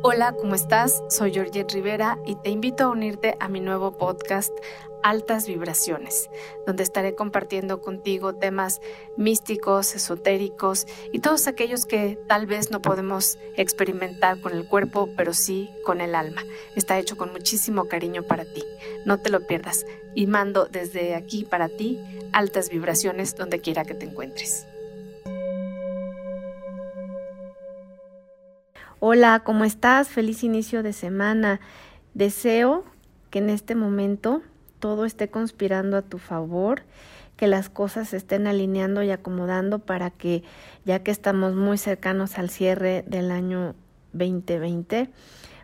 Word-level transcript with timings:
Hola, 0.00 0.32
¿cómo 0.32 0.54
estás? 0.54 1.02
Soy 1.08 1.32
Georgette 1.32 1.72
Rivera 1.72 2.20
y 2.24 2.36
te 2.36 2.50
invito 2.50 2.84
a 2.84 2.90
unirte 2.90 3.36
a 3.40 3.48
mi 3.48 3.58
nuevo 3.58 3.98
podcast 3.98 4.52
Altas 5.02 5.48
Vibraciones, 5.48 6.30
donde 6.68 6.84
estaré 6.84 7.16
compartiendo 7.16 7.80
contigo 7.80 8.32
temas 8.32 8.80
místicos, 9.16 9.96
esotéricos 9.96 10.86
y 11.12 11.18
todos 11.18 11.48
aquellos 11.48 11.84
que 11.84 12.16
tal 12.28 12.46
vez 12.46 12.70
no 12.70 12.80
podemos 12.80 13.38
experimentar 13.56 14.40
con 14.40 14.52
el 14.52 14.68
cuerpo, 14.68 15.08
pero 15.16 15.34
sí 15.34 15.68
con 15.84 16.00
el 16.00 16.14
alma. 16.14 16.44
Está 16.76 16.96
hecho 17.00 17.16
con 17.16 17.32
muchísimo 17.32 17.88
cariño 17.88 18.22
para 18.22 18.44
ti. 18.44 18.62
No 19.04 19.18
te 19.18 19.30
lo 19.30 19.48
pierdas 19.48 19.84
y 20.14 20.28
mando 20.28 20.66
desde 20.66 21.16
aquí 21.16 21.44
para 21.44 21.68
ti 21.68 22.00
altas 22.32 22.70
vibraciones 22.70 23.34
donde 23.34 23.60
quiera 23.60 23.84
que 23.84 23.94
te 23.94 24.06
encuentres. 24.06 24.68
Hola, 29.00 29.42
¿cómo 29.44 29.62
estás? 29.62 30.08
Feliz 30.08 30.42
inicio 30.42 30.82
de 30.82 30.92
semana. 30.92 31.60
Deseo 32.14 32.84
que 33.30 33.38
en 33.38 33.48
este 33.48 33.76
momento 33.76 34.42
todo 34.80 35.04
esté 35.04 35.28
conspirando 35.28 35.96
a 35.96 36.02
tu 36.02 36.18
favor, 36.18 36.82
que 37.36 37.46
las 37.46 37.68
cosas 37.70 38.08
se 38.08 38.16
estén 38.16 38.48
alineando 38.48 39.04
y 39.04 39.12
acomodando 39.12 39.78
para 39.78 40.10
que, 40.10 40.42
ya 40.84 41.04
que 41.04 41.12
estamos 41.12 41.54
muy 41.54 41.78
cercanos 41.78 42.38
al 42.38 42.50
cierre 42.50 43.04
del 43.06 43.30
año 43.30 43.76
2020, 44.14 45.10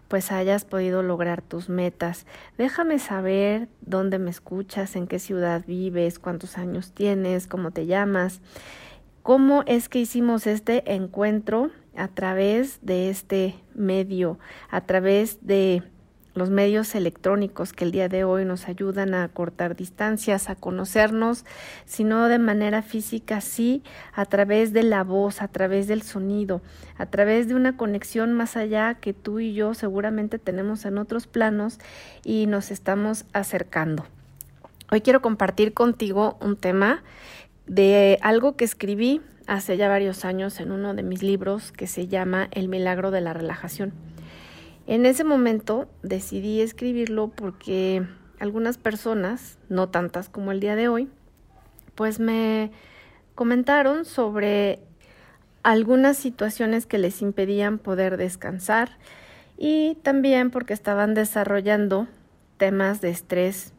pues 0.07 0.31
hayas 0.31 0.65
podido 0.65 1.03
lograr 1.03 1.43
tus 1.43 1.69
metas. 1.69 2.27
Déjame 2.57 3.01
saber 3.01 3.67
dónde 3.81 4.21
me 4.21 4.31
escuchas, 4.31 4.95
en 4.95 5.09
qué 5.09 5.19
ciudad 5.19 5.65
vives, 5.67 6.21
cuántos 6.21 6.57
años 6.57 6.93
tienes, 6.93 7.49
cómo 7.49 7.73
te 7.73 7.87
llamas, 7.87 8.41
cómo 9.25 9.65
es 9.67 9.89
que 9.89 9.99
hicimos 9.99 10.47
este 10.47 10.95
encuentro 10.95 11.73
a 11.97 12.09
través 12.09 12.79
de 12.83 13.11
este 13.11 13.55
medio, 13.75 14.39
a 14.71 14.83
través 14.83 15.47
de 15.47 15.83
los 16.35 16.51
medios 16.51 16.95
electrónicos 16.95 17.73
que 17.73 17.85
el 17.85 17.93
día 17.93 18.09
de 18.09 18.25
hoy 18.25 18.45
nos 18.45 18.67
ayudan 18.67 19.15
a 19.15 19.29
cortar 19.29 19.77
distancias, 19.77 20.51
a 20.51 20.57
conocernos, 20.57 21.45
sino 21.85 22.27
de 22.27 22.39
manera 22.39 22.83
física, 22.83 23.41
sí, 23.41 23.83
a 24.13 24.25
través 24.25 24.73
de 24.73 24.83
la 24.83 25.05
voz, 25.05 25.41
a 25.41 25.49
través 25.49 25.87
del 25.87 26.03
sonido, 26.03 26.61
a 26.99 27.07
través 27.07 27.47
de 27.47 27.55
una 27.55 27.77
conexión 27.77 28.33
más 28.33 28.57
allá 28.57 28.95
que 28.95 29.13
tú 29.13 29.39
y 29.39 29.55
yo 29.55 29.75
seguramente 29.75 30.39
tenemos 30.39 30.85
en 30.85 30.99
otros 30.99 31.29
planos 31.29 31.79
y 32.25 32.47
nos 32.47 32.73
estamos 32.73 33.27
acercando. 33.33 34.05
Hoy 34.91 35.01
quiero 35.01 35.23
compartir 35.23 35.73
contigo 35.73 36.37
un 36.41 36.57
tema 36.57 37.03
de 37.67 38.19
algo 38.23 38.57
que 38.57 38.65
escribí 38.65 39.23
hace 39.47 39.77
ya 39.77 39.89
varios 39.89 40.25
años 40.25 40.61
en 40.61 40.73
uno 40.73 40.95
de 40.95 41.03
mis 41.03 41.23
libros 41.23 41.73
que 41.73 41.87
se 41.87 42.09
llama 42.09 42.49
El 42.51 42.69
milagro 42.69 43.11
de 43.11 43.21
la 43.21 43.33
relajación. 43.33 43.93
En 44.87 45.07
ese 45.07 45.25
momento 45.25 45.89
decidí 46.03 46.61
escribirlo 46.61 47.29
porque 47.29 48.07
algunas 48.39 48.79
personas, 48.79 49.59
no 49.69 49.89
tantas 49.89 50.29
como 50.29 50.53
el 50.53 50.61
día 50.61 50.77
de 50.77 50.89
hoy, 50.89 51.09
pues 51.95 52.21
me 52.21 52.71
comentaron 53.35 54.05
sobre 54.05 54.81
algunas 55.63 56.17
situaciones 56.17 56.85
que 56.87 56.99
les 56.99 57.23
impedían 57.23 57.79
poder 57.79 58.17
descansar 58.17 58.99
y 59.57 59.97
también 60.03 60.51
porque 60.51 60.75
estaban 60.75 61.15
desarrollando 61.15 62.07
temas 62.59 63.01
de 63.01 63.11
estrés 63.11 63.73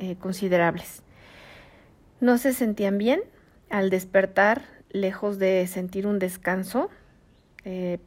eh, 0.00 0.16
considerables. 0.18 1.02
No 2.20 2.38
se 2.38 2.54
sentían 2.54 2.96
bien 2.96 3.20
al 3.68 3.90
despertar, 3.90 4.62
lejos 4.96 5.38
de 5.38 5.66
sentir 5.66 6.06
un 6.06 6.18
descanso 6.18 6.90
eh, 7.64 7.98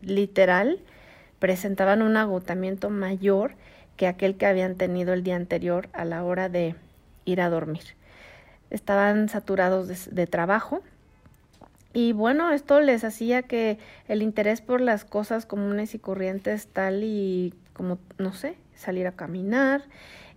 literal, 0.00 0.80
presentaban 1.38 2.02
un 2.02 2.16
agotamiento 2.16 2.90
mayor 2.90 3.52
que 3.96 4.06
aquel 4.06 4.36
que 4.36 4.46
habían 4.46 4.76
tenido 4.76 5.12
el 5.12 5.22
día 5.22 5.36
anterior 5.36 5.88
a 5.92 6.04
la 6.04 6.24
hora 6.24 6.48
de 6.48 6.74
ir 7.24 7.40
a 7.40 7.50
dormir. 7.50 7.82
Estaban 8.70 9.28
saturados 9.28 9.88
de, 10.10 10.26
trabajo 10.26 10.82
y 11.92 12.12
bueno, 12.12 12.52
esto 12.52 12.80
les 12.80 13.04
hacía 13.04 13.42
que 13.42 13.78
el 14.08 14.22
interés 14.22 14.60
por 14.60 14.80
las 14.80 15.04
cosas 15.04 15.46
comunes 15.46 15.94
y 15.94 15.98
corrientes 15.98 16.66
tal 16.66 17.02
y 17.04 17.54
como, 17.72 17.98
no 18.18 18.32
sé, 18.32 18.56
salir 18.74 19.06
a 19.06 19.12
caminar, 19.12 19.82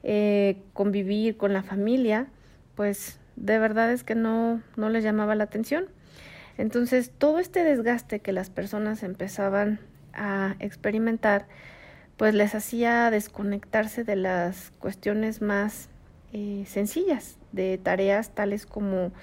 eh, 0.03 0.58
convivir 0.74 1.38
con 1.38 1.52
la 1.53 1.63
familia, 1.63 2.28
pues 2.75 3.19
de 3.39 3.57
verdad 3.57 3.91
es 3.91 4.03
que 4.03 4.16
no, 4.16 4.61
no 4.75 4.89
les 4.89 5.03
llamaba 5.03 5.35
la 5.35 5.45
atención. 5.45 5.85
Entonces, 6.57 7.11
todo 7.17 7.39
este 7.39 7.63
desgaste 7.63 8.19
que 8.19 8.33
las 8.33 8.50
personas 8.50 9.01
empezaban 9.03 9.79
a 10.13 10.55
experimentar, 10.59 11.47
pues 12.17 12.33
les 12.33 12.53
hacía 12.53 13.09
desconectarse 13.09 14.03
de 14.03 14.17
las 14.17 14.72
cuestiones 14.79 15.41
más 15.41 15.89
eh, 16.33 16.66
sencillas, 16.67 17.38
de 17.53 17.78
tareas 17.78 18.31
tales 18.31 18.66
como 18.66 19.13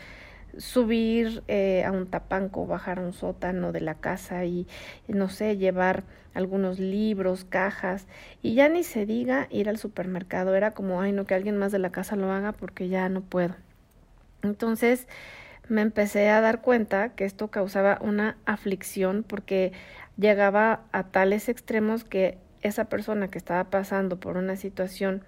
subir 0.57 1.43
eh, 1.47 1.85
a 1.85 1.93
un 1.93 2.07
tapanco, 2.07 2.67
bajar 2.67 2.99
a 2.99 3.03
un 3.03 3.13
sótano 3.13 3.73
de 3.73 3.83
la 3.83 3.97
casa 3.97 4.47
y, 4.47 4.67
no 5.07 5.29
sé, 5.29 5.59
llevar 5.59 6.05
algunos 6.33 6.79
libros, 6.79 7.45
cajas, 7.45 8.07
y 8.43 8.55
ya 8.55 8.71
ni 8.71 8.83
se 8.83 9.05
diga 9.05 9.47
ir 9.51 9.69
al 9.69 9.77
supermercado, 9.77 10.55
era 10.55 10.71
como, 10.71 11.03
ay, 11.03 11.13
no, 11.13 11.27
que 11.27 11.35
alguien 11.35 11.59
más 11.59 11.73
de 11.73 11.79
la 11.81 11.93
casa 11.93 12.17
lo 12.17 12.33
haga 12.33 12.53
porque 12.53 12.89
ya 12.89 13.11
no 13.11 13.21
puedo. 13.21 13.55
Entonces 14.47 15.07
me 15.69 15.83
empecé 15.83 16.29
a 16.31 16.41
dar 16.41 16.63
cuenta 16.63 17.11
que 17.11 17.25
esto 17.25 17.49
causaba 17.49 17.99
una 18.01 18.37
aflicción 18.47 19.25
porque 19.27 19.73
llegaba 20.17 20.85
a 20.93 21.05
tales 21.05 21.49
extremos 21.49 22.05
que 22.05 22.39
esa 22.63 22.87
persona 22.87 23.29
que 23.29 23.39
estaba 23.39 23.65
pasando 23.65 24.19
por 24.19 24.37
una 24.37 24.57
situación 24.57 25.23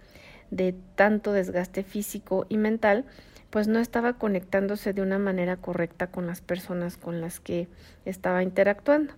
de 0.51 0.75
tanto 0.95 1.33
desgaste 1.33 1.83
físico 1.83 2.47
y 2.49 2.57
mental, 2.57 3.05
pues 3.51 3.69
no 3.69 3.79
estaba 3.79 4.15
conectándose 4.15 4.93
de 4.93 5.03
una 5.03 5.19
manera 5.19 5.57
correcta 5.57 6.09
con 6.09 6.27
las 6.27 6.41
personas 6.41 6.97
con 6.97 7.21
las 7.21 7.41
que 7.41 7.69
estaba 8.05 8.43
interactuando. 8.43 9.15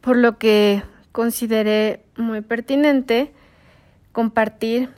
Por 0.00 0.16
lo 0.16 0.38
que 0.38 0.82
consideré 1.12 2.04
muy 2.16 2.40
pertinente 2.40 3.32
compartir 4.12 4.90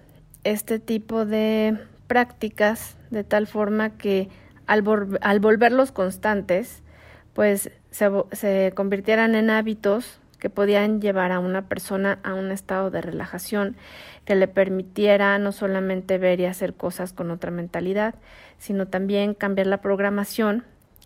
este 0.45 0.79
tipo 0.79 1.25
de 1.25 1.79
prácticas 2.09 2.97
de 3.11 3.23
tal 3.23 3.47
forma 3.47 3.91
que 3.91 4.29
al, 4.67 4.85
al 5.21 5.41
volverlos 5.41 5.93
constantes, 5.93 6.83
pues 7.35 7.71
se, 7.91 8.11
se 8.33 8.73
convirtieran 8.75 9.37
en 9.37 9.51
hábitos 9.51 10.21
que 10.41 10.51
podían 10.51 11.01
llevar 11.01 11.33
a 11.33 11.41
una 11.41 11.69
persona 11.69 12.19
a 12.23 12.35
un 12.35 12.51
estado 12.51 12.91
de 12.91 13.01
relajación 13.01 13.77
que 14.25 14.35
le 14.35 14.49
permitiera 14.49 15.39
no 15.39 15.53
solamente 15.53 16.19
ver 16.19 16.41
y 16.41 16.47
hacer 16.47 16.75
cosas 16.75 17.13
con 17.13 17.31
otra 17.31 17.51
mentalidad, 17.51 18.15
sino 18.59 18.87
también 18.87 19.35
cambiar 19.35 19.67
la 19.67 19.81
programación 19.81 20.65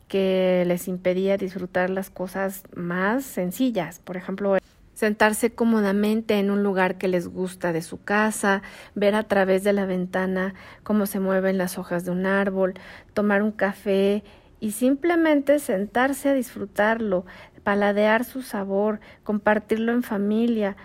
que 0.09 0.65
les 0.67 0.89
impedía 0.89 1.39
disfrutar 1.39 1.89
las 1.89 2.11
cosas 2.11 2.65
más 2.75 3.25
sencillas. 3.25 3.99
Por 4.01 4.17
ejemplo, 4.17 4.59
sentarse 5.03 5.53
cómodamente 5.53 6.39
en 6.39 6.53
un 6.53 6.63
lugar 6.63 6.97
que 6.97 7.09
les 7.09 7.27
gusta 7.27 7.73
de 7.73 7.83
su 7.83 8.05
casa, 8.05 8.63
ver 8.95 9.17
a 9.17 9.25
través 9.25 9.65
de 9.65 9.73
la 9.73 9.85
ventana 9.85 10.55
cómo 10.85 11.07
se 11.07 11.19
mueven 11.19 11.59
las 11.59 11.77
hojas 11.77 12.05
de 12.05 12.13
un 12.13 12.25
árbol, 12.25 12.75
tomar 13.13 13.43
un 13.43 13.51
café 13.51 14.23
y 14.61 14.71
simplemente 14.71 15.59
sentarse 15.59 16.29
a 16.29 16.35
disfrutarlo, 16.35 17.27
paladear 17.65 18.25
su 18.25 18.43
sabor, 18.43 19.01
compartirlo 19.25 19.91
en 19.91 20.05
familia, 20.05 20.77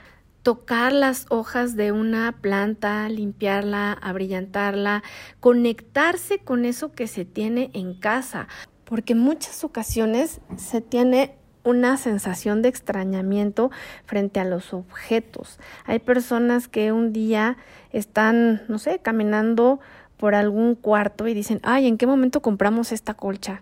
tocar 0.41 0.93
las 0.93 1.27
hojas 1.29 1.75
de 1.75 1.91
una 1.91 2.39
planta, 2.41 3.07
limpiarla, 3.09 3.93
abrillantarla, 3.93 5.03
conectarse 5.39 6.39
con 6.39 6.65
eso 6.65 6.91
que 6.91 7.05
se 7.05 7.23
tiene 7.23 7.69
en 7.73 7.93
casa, 7.93 8.47
porque 8.83 9.13
en 9.13 9.19
muchas 9.19 9.63
ocasiones 9.63 10.41
se 10.55 10.81
tiene 10.81 11.37
una 11.67 11.97
sensación 11.97 12.61
de 12.61 12.69
extrañamiento 12.69 13.71
frente 14.05 14.39
a 14.39 14.45
los 14.45 14.73
objetos. 14.73 15.59
Hay 15.85 15.99
personas 15.99 16.67
que 16.67 16.91
un 16.91 17.11
día 17.11 17.57
están, 17.91 18.63
no 18.69 18.79
sé, 18.79 18.99
caminando 18.99 19.79
por 20.15 20.33
algún 20.33 20.75
cuarto 20.75 21.27
y 21.27 21.33
dicen, 21.33 21.59
ay, 21.63 21.87
¿en 21.87 21.97
qué 21.97 22.07
momento 22.07 22.41
compramos 22.41 22.91
esta 22.91 23.13
colcha? 23.13 23.61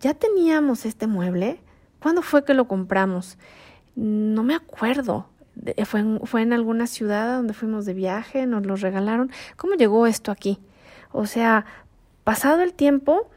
¿Ya 0.00 0.12
teníamos 0.12 0.84
este 0.84 1.06
mueble? 1.06 1.60
¿Cuándo 2.00 2.22
fue 2.22 2.44
que 2.44 2.54
lo 2.54 2.68
compramos? 2.68 3.38
No 3.94 4.42
me 4.42 4.54
acuerdo. 4.54 5.28
Fue 5.86 6.00
en, 6.00 6.20
fue 6.24 6.42
en 6.42 6.52
alguna 6.52 6.86
ciudad 6.86 7.38
donde 7.38 7.54
fuimos 7.54 7.86
de 7.86 7.94
viaje, 7.94 8.46
nos 8.46 8.66
lo 8.66 8.76
regalaron. 8.76 9.30
¿Cómo 9.56 9.74
llegó 9.74 10.06
esto 10.06 10.30
aquí? 10.30 10.58
O 11.10 11.24
sea, 11.24 11.64
pasado 12.22 12.60
el 12.60 12.74
tiempo, 12.74 13.30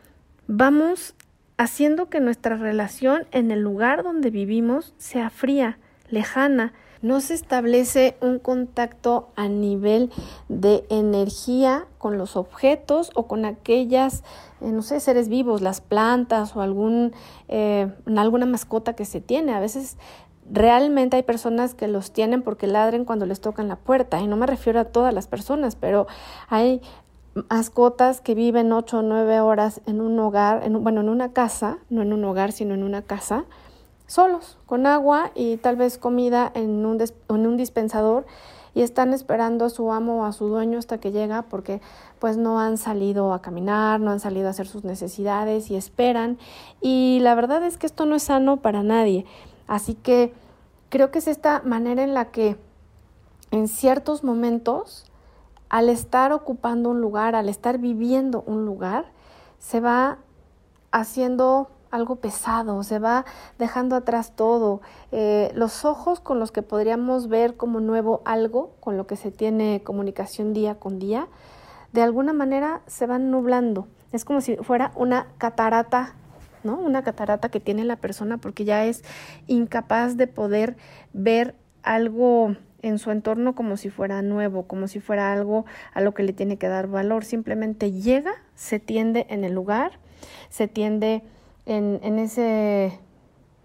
vamos 0.47 1.15
haciendo 1.59 2.09
que 2.09 2.21
nuestra 2.21 2.55
relación 2.55 3.27
en 3.31 3.51
el 3.51 3.59
lugar 3.59 4.01
donde 4.01 4.31
vivimos 4.31 4.93
sea 4.97 5.29
fría, 5.29 5.77
lejana. 6.09 6.71
No 7.01 7.19
se 7.19 7.33
establece 7.33 8.15
un 8.21 8.39
contacto 8.39 9.29
a 9.35 9.49
nivel 9.49 10.09
de 10.47 10.85
energía 10.89 11.85
con 11.97 12.17
los 12.17 12.37
objetos 12.37 13.11
o 13.13 13.27
con 13.27 13.43
aquellas, 13.43 14.23
eh, 14.61 14.71
no 14.71 14.81
sé, 14.81 15.01
seres 15.01 15.27
vivos, 15.27 15.61
las 15.61 15.81
plantas 15.81 16.55
o 16.55 16.61
algún, 16.61 17.11
eh, 17.49 17.91
alguna 18.15 18.45
mascota 18.45 18.93
que 18.93 19.03
se 19.03 19.19
tiene. 19.19 19.53
A 19.53 19.59
veces 19.59 19.97
realmente 20.49 21.17
hay 21.17 21.23
personas 21.23 21.73
que 21.73 21.89
los 21.89 22.13
tienen 22.13 22.41
porque 22.41 22.67
ladren 22.67 23.03
cuando 23.03 23.25
les 23.25 23.41
tocan 23.41 23.67
la 23.67 23.75
puerta 23.75 24.21
y 24.21 24.27
no 24.27 24.37
me 24.37 24.47
refiero 24.47 24.79
a 24.79 24.85
todas 24.85 25.13
las 25.13 25.27
personas, 25.27 25.75
pero 25.75 26.07
hay 26.47 26.81
mascotas 27.49 28.21
que 28.21 28.35
viven 28.35 28.71
ocho 28.71 28.99
o 28.99 29.01
nueve 29.01 29.39
horas 29.39 29.81
en 29.85 30.01
un 30.01 30.19
hogar, 30.19 30.63
en, 30.63 30.83
bueno, 30.83 31.01
en 31.01 31.09
una 31.09 31.31
casa, 31.33 31.77
no 31.89 32.01
en 32.01 32.13
un 32.13 32.23
hogar, 32.25 32.51
sino 32.51 32.73
en 32.73 32.83
una 32.83 33.01
casa, 33.01 33.45
solos, 34.07 34.57
con 34.65 34.87
agua 34.87 35.31
y 35.35 35.57
tal 35.57 35.75
vez 35.75 35.97
comida 35.97 36.51
en 36.55 36.85
un, 36.85 36.99
en 37.01 37.47
un 37.47 37.57
dispensador 37.57 38.25
y 38.73 38.81
están 38.81 39.13
esperando 39.13 39.65
a 39.65 39.69
su 39.69 39.91
amo 39.91 40.21
o 40.21 40.25
a 40.25 40.31
su 40.31 40.47
dueño 40.47 40.79
hasta 40.79 40.99
que 40.99 41.11
llega 41.11 41.43
porque 41.43 41.81
pues 42.19 42.37
no 42.37 42.59
han 42.59 42.77
salido 42.77 43.33
a 43.33 43.41
caminar, 43.41 43.99
no 43.99 44.11
han 44.11 44.19
salido 44.19 44.47
a 44.47 44.51
hacer 44.51 44.67
sus 44.67 44.83
necesidades 44.83 45.69
y 45.71 45.75
esperan 45.75 46.37
y 46.81 47.19
la 47.21 47.35
verdad 47.35 47.63
es 47.63 47.77
que 47.77 47.87
esto 47.87 48.05
no 48.05 48.15
es 48.15 48.23
sano 48.23 48.57
para 48.57 48.83
nadie. 48.83 49.25
Así 49.67 49.93
que 49.95 50.33
creo 50.89 51.11
que 51.11 51.19
es 51.19 51.27
esta 51.27 51.61
manera 51.63 52.03
en 52.03 52.13
la 52.13 52.31
que 52.31 52.57
en 53.51 53.67
ciertos 53.67 54.23
momentos 54.23 55.08
al 55.69 55.89
estar 55.89 56.31
ocupando 56.31 56.89
un 56.89 56.99
lugar, 56.99 57.35
al 57.35 57.47
estar 57.47 57.77
viviendo 57.77 58.43
un 58.45 58.65
lugar, 58.65 59.05
se 59.59 59.79
va 59.79 60.17
haciendo 60.91 61.69
algo 61.91 62.17
pesado, 62.17 62.83
se 62.83 62.99
va 62.99 63.25
dejando 63.57 63.95
atrás 63.95 64.35
todo. 64.35 64.81
Eh, 65.11 65.51
los 65.55 65.85
ojos 65.85 66.19
con 66.19 66.39
los 66.39 66.51
que 66.51 66.61
podríamos 66.61 67.27
ver 67.27 67.55
como 67.55 67.79
nuevo 67.79 68.21
algo, 68.25 68.71
con 68.79 68.97
lo 68.97 69.07
que 69.07 69.15
se 69.15 69.31
tiene 69.31 69.81
comunicación 69.83 70.53
día 70.53 70.75
con 70.75 70.99
día, 70.99 71.27
de 71.91 72.01
alguna 72.01 72.33
manera 72.33 72.81
se 72.87 73.05
van 73.05 73.31
nublando. 73.31 73.87
Es 74.11 74.25
como 74.25 74.41
si 74.41 74.55
fuera 74.57 74.91
una 74.95 75.27
catarata, 75.37 76.15
¿no? 76.63 76.75
Una 76.75 77.03
catarata 77.03 77.49
que 77.49 77.59
tiene 77.59 77.83
la 77.83 77.95
persona 77.95 78.37
porque 78.37 78.65
ya 78.65 78.85
es 78.85 79.03
incapaz 79.47 80.17
de 80.17 80.27
poder 80.27 80.77
ver 81.13 81.55
algo 81.83 82.55
en 82.81 82.99
su 82.99 83.11
entorno 83.11 83.55
como 83.55 83.77
si 83.77 83.89
fuera 83.89 84.21
nuevo, 84.21 84.63
como 84.63 84.87
si 84.87 84.99
fuera 84.99 85.31
algo 85.31 85.65
a 85.93 86.01
lo 86.01 86.13
que 86.13 86.23
le 86.23 86.33
tiene 86.33 86.57
que 86.57 86.67
dar 86.67 86.87
valor. 86.87 87.25
Simplemente 87.25 87.91
llega, 87.91 88.33
se 88.55 88.79
tiende 88.79 89.25
en 89.29 89.43
el 89.43 89.53
lugar, 89.53 89.93
se 90.49 90.67
tiende 90.67 91.23
en, 91.65 91.99
en 92.03 92.19
ese 92.19 92.99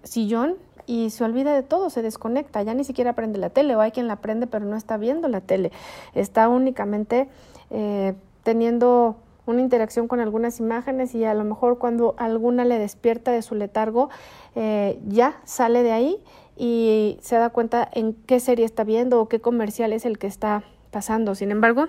sillón 0.02 0.56
y 0.87 1.11
se 1.11 1.25
olvida 1.25 1.55
de 1.55 1.62
todo, 1.62 1.90
se 1.90 2.02
desconecta, 2.02 2.62
ya 2.62 2.75
ni 2.75 2.84
siquiera 2.84 3.14
prende 3.14 3.38
la 3.38 3.50
tele 3.50 3.75
o 3.76 3.81
hay 3.81 3.90
quien 3.90 4.06
la 4.06 4.16
prende 4.16 4.46
pero 4.46 4.64
no 4.64 4.76
está 4.76 4.96
viendo 4.96 5.28
la 5.28 5.40
tele, 5.40 5.72
está 6.14 6.49
únicamente 6.49 7.28
eh, 7.70 8.14
teniendo 8.43 9.17
una 9.46 9.60
interacción 9.60 10.08
con 10.08 10.20
algunas 10.20 10.58
imágenes 10.60 11.14
y 11.14 11.25
a 11.25 11.34
lo 11.34 11.44
mejor 11.44 11.78
cuando 11.78 12.14
alguna 12.19 12.64
le 12.64 12.78
despierta 12.78 13.31
de 13.31 13.43
su 13.43 13.55
letargo 13.55 14.08
eh, 14.55 14.99
ya 15.06 15.40
sale 15.44 15.82
de 15.82 15.93
ahí 15.93 16.22
y 16.56 17.19
se 17.21 17.37
da 17.37 17.51
cuenta 17.51 17.89
en 17.93 18.15
qué 18.15 18.41
serie 18.41 18.65
está 18.65 18.85
viendo 18.85 19.21
o 19.21 19.29
qué 19.29 19.41
comercial 19.41 19.93
es 19.93 20.05
el 20.05 20.19
que 20.19 20.27
está 20.27 20.65
pasando. 20.91 21.35
Sin 21.35 21.51
embargo, 21.51 21.89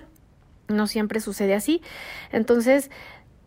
no 0.68 0.88
siempre 0.88 1.20
sucede 1.20 1.54
así. 1.54 1.82
Entonces, 2.32 2.90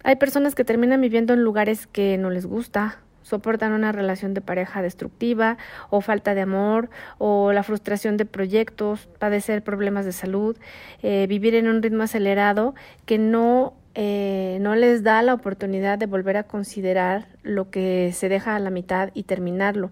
hay 0.05 0.17
personas 0.17 0.55
que 0.55 0.65
terminan 0.65 1.00
viviendo 1.00 1.35
en 1.35 1.43
lugares 1.43 1.87
que 1.87 2.19
no 2.19 2.31
les 2.31 2.47
gusta, 2.47 2.99
soportan 3.23 3.73
una 3.73 3.93
relación 3.93 4.32
de 4.32 4.41
pareja 4.41 4.81
destructiva 4.81 5.59
o 5.91 6.00
falta 6.00 6.35
de 6.35 6.41
amor 6.41 6.88
o 7.19 7.53
la 7.53 7.62
frustración 7.62 8.17
de 8.17 8.25
proyectos, 8.25 9.09
padecer 9.19 9.62
problemas 9.62 10.05
de 10.06 10.12
salud, 10.12 10.56
eh, 11.03 11.26
vivir 11.29 11.55
en 11.55 11.69
un 11.69 11.82
ritmo 11.82 12.05
acelerado 12.05 12.75
que 13.05 13.19
no 13.19 13.75
eh, 14.00 14.59
no 14.61 14.76
les 14.76 15.03
da 15.03 15.23
la 15.23 15.35
oportunidad 15.35 15.99
de 15.99 16.06
volver 16.06 16.37
a 16.37 16.44
considerar 16.44 17.26
lo 17.43 17.69
que 17.69 18.12
se 18.15 18.29
deja 18.29 18.55
a 18.55 18.61
la 18.61 18.70
mitad 18.70 19.11
y 19.12 19.25
terminarlo. 19.25 19.91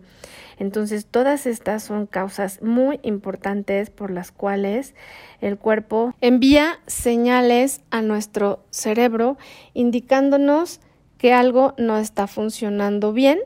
Entonces, 0.59 1.07
todas 1.07 1.47
estas 1.47 1.83
son 1.83 2.07
causas 2.07 2.63
muy 2.63 2.99
importantes 3.03 3.91
por 3.91 4.11
las 4.11 4.33
cuales 4.33 4.95
el 5.41 5.59
cuerpo 5.59 6.15
envía 6.21 6.79
señales 6.87 7.83
a 7.91 8.03
nuestro 8.03 8.65
cerebro 8.71 9.37
indicándonos 9.75 10.81
que 11.19 11.33
algo 11.33 11.75
no 11.77 11.99
está 11.99 12.27
funcionando 12.27 13.13
bien, 13.13 13.39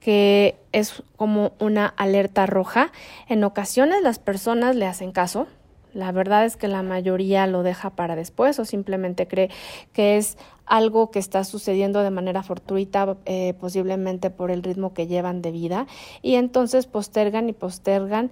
que 0.00 0.56
es 0.72 1.02
como 1.16 1.52
una 1.60 1.86
alerta 1.86 2.46
roja. 2.46 2.90
En 3.28 3.44
ocasiones 3.44 4.02
las 4.02 4.18
personas 4.18 4.74
le 4.74 4.86
hacen 4.86 5.12
caso, 5.12 5.46
la 5.94 6.12
verdad 6.12 6.44
es 6.44 6.56
que 6.56 6.68
la 6.68 6.82
mayoría 6.82 7.46
lo 7.46 7.62
deja 7.62 7.90
para 7.90 8.16
después 8.16 8.58
o 8.58 8.64
simplemente 8.64 9.26
cree 9.26 9.50
que 9.92 10.16
es 10.16 10.36
algo 10.64 11.10
que 11.10 11.18
está 11.18 11.44
sucediendo 11.44 12.02
de 12.02 12.10
manera 12.10 12.42
fortuita, 12.42 13.16
eh, 13.26 13.54
posiblemente 13.60 14.30
por 14.30 14.50
el 14.50 14.62
ritmo 14.62 14.94
que 14.94 15.06
llevan 15.06 15.42
de 15.42 15.50
vida, 15.50 15.86
y 16.22 16.36
entonces 16.36 16.86
postergan 16.86 17.48
y 17.48 17.52
postergan 17.52 18.30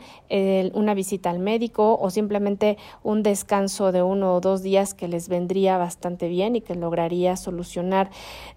una 0.73 0.95
visita 0.95 1.31
al 1.31 1.39
médico 1.39 1.99
o 2.01 2.11
simplemente 2.11 2.79
un 3.03 3.23
descanso 3.23 3.93
de 3.93 4.03
uno 4.03 4.35
o 4.35 4.41
dos 4.41 4.63
días 4.63 4.95
que 4.95 5.09
les 5.09 5.29
vendría 5.29 5.77
bastante 5.77 6.29
bien 6.29 6.57
y 6.57 6.61
que 6.61 6.75
lograría 6.75 7.37
solucionar, 7.37 8.11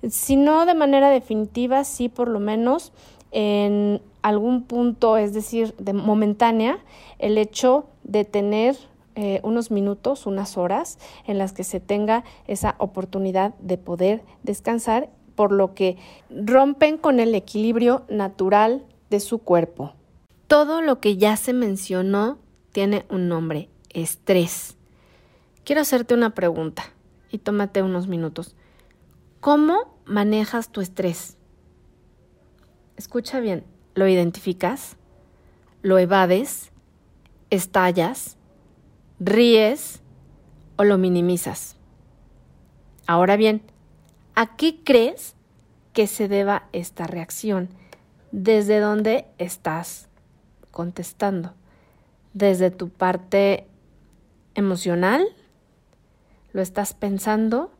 si 0.07 0.35
no 0.35 0.65
de 0.65 0.75
manera 0.75 1.09
definitiva, 1.09 1.83
sí 1.83 2.09
por 2.09 2.27
lo 2.27 2.39
menos 2.39 2.94
en 3.31 4.01
algún 4.21 4.63
punto, 4.63 5.17
es 5.17 5.33
decir, 5.33 5.75
de 5.77 5.94
momentánea, 5.94 6.79
el 7.19 7.38
hecho 7.38 7.85
de 8.03 8.23
tener 8.23 8.77
eh, 9.15 9.39
unos 9.44 9.71
minutos, 9.71 10.25
unas 10.25 10.57
horas 10.57 10.98
en 11.27 11.38
las 11.38 11.54
que 11.54 11.63
se 11.63 11.80
tenga 11.80 12.24
esa 12.48 12.75
oportunidad 12.80 13.54
de 13.60 13.77
poder 13.77 14.24
descansar, 14.44 15.10
por 15.36 15.51
lo 15.51 15.74
que 15.74 15.98
rompen 16.30 16.98
con 16.98 17.19
el 17.19 17.33
equilibrio 17.36 18.06
natural 18.10 18.86
de 19.10 19.19
su 19.19 19.39
cuerpo. 19.39 19.94
Todo 20.48 20.81
lo 20.81 21.00
que 21.00 21.18
ya 21.18 21.38
se 21.38 21.54
mencionó 21.54 22.38
tiene 22.71 23.06
un 23.10 23.27
nombre, 23.27 23.69
estrés. 23.89 24.77
Quiero 25.63 25.81
hacerte 25.81 26.13
una 26.13 26.31
pregunta 26.31 26.83
y 27.31 27.38
tómate 27.38 27.81
unos 27.81 28.07
minutos. 28.07 28.56
¿Cómo 29.39 29.98
manejas 30.06 30.69
tu 30.69 30.81
estrés? 30.81 31.38
Escucha 32.95 33.39
bien, 33.39 33.63
¿lo 33.95 34.07
identificas? 34.07 34.98
¿Lo 35.81 35.98
evades? 35.98 36.71
¿Estallas? 37.50 38.38
Ríes 39.25 40.02
o 40.75 40.84
lo 40.84 40.98
minimizas. 40.98 41.75
Ahora 43.08 43.36
bien, 43.36 43.62
¿a 44.36 44.56
qué 44.56 44.84
crees 44.84 45.36
que 45.94 46.08
se 46.08 46.28
deba 46.28 46.68
esta 46.72 47.08
reacción? 47.08 47.70
¿Desde 48.31 48.80
dónde 48.80 49.25
estás 49.38 50.08
contestando? 50.72 51.53
¿Desde 52.34 52.72
tu 52.72 52.89
parte 52.89 53.68
emocional? 54.56 55.25
¿Lo 56.51 56.62
estás 56.62 56.94
pensando? 56.94 57.72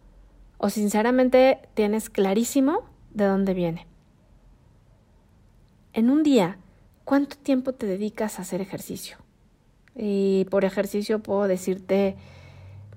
¿O 0.58 0.70
sinceramente 0.70 1.60
tienes 1.74 2.10
clarísimo 2.10 2.84
de 3.14 3.26
dónde 3.26 3.54
viene? 3.54 3.88
En 5.94 6.10
un 6.10 6.24
día, 6.24 6.58
¿cuánto 7.04 7.38
tiempo 7.38 7.74
te 7.74 7.86
dedicas 7.86 8.40
a 8.40 8.44
hacer 8.44 8.62
ejercicio? 8.62 9.23
Y 9.96 10.46
por 10.46 10.66
ejercicio 10.66 11.20
puedo 11.20 11.48
decirte 11.48 12.16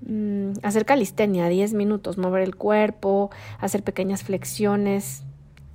mm, 0.07 0.53
hacer 0.63 0.87
calistenia, 0.87 1.49
10 1.49 1.75
minutos, 1.75 2.19
mover 2.19 2.43
el 2.43 2.57
cuerpo, 2.57 3.31
hacer 3.59 3.83
pequeñas 3.83 4.23
flexiones. 4.23 5.25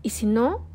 Y 0.02 0.10
si 0.12 0.26
no, 0.26 0.66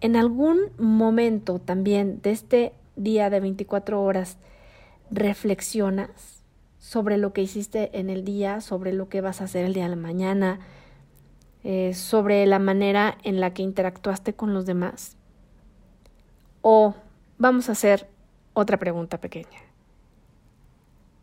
en 0.00 0.16
algún 0.16 0.58
momento 0.78 1.58
también 1.58 2.20
de 2.22 2.30
este 2.30 2.72
día 2.96 3.30
de 3.30 3.40
24 3.40 4.02
horas, 4.02 4.38
reflexionas 5.10 6.42
sobre 6.78 7.18
lo 7.18 7.32
que 7.32 7.42
hiciste 7.42 7.98
en 7.98 8.10
el 8.10 8.24
día, 8.24 8.60
sobre 8.60 8.92
lo 8.92 9.08
que 9.08 9.20
vas 9.20 9.40
a 9.40 9.44
hacer 9.44 9.64
el 9.64 9.74
día 9.74 9.84
de 9.84 9.90
la 9.90 9.96
mañana, 9.96 10.60
eh, 11.64 11.92
sobre 11.94 12.46
la 12.46 12.58
manera 12.58 13.18
en 13.24 13.40
la 13.40 13.52
que 13.52 13.62
interactuaste 13.62 14.34
con 14.34 14.54
los 14.54 14.64
demás. 14.64 15.16
O 16.62 16.94
vamos 17.38 17.68
a 17.68 17.72
hacer 17.72 18.08
otra 18.58 18.76
pregunta 18.76 19.20
pequeña. 19.20 19.60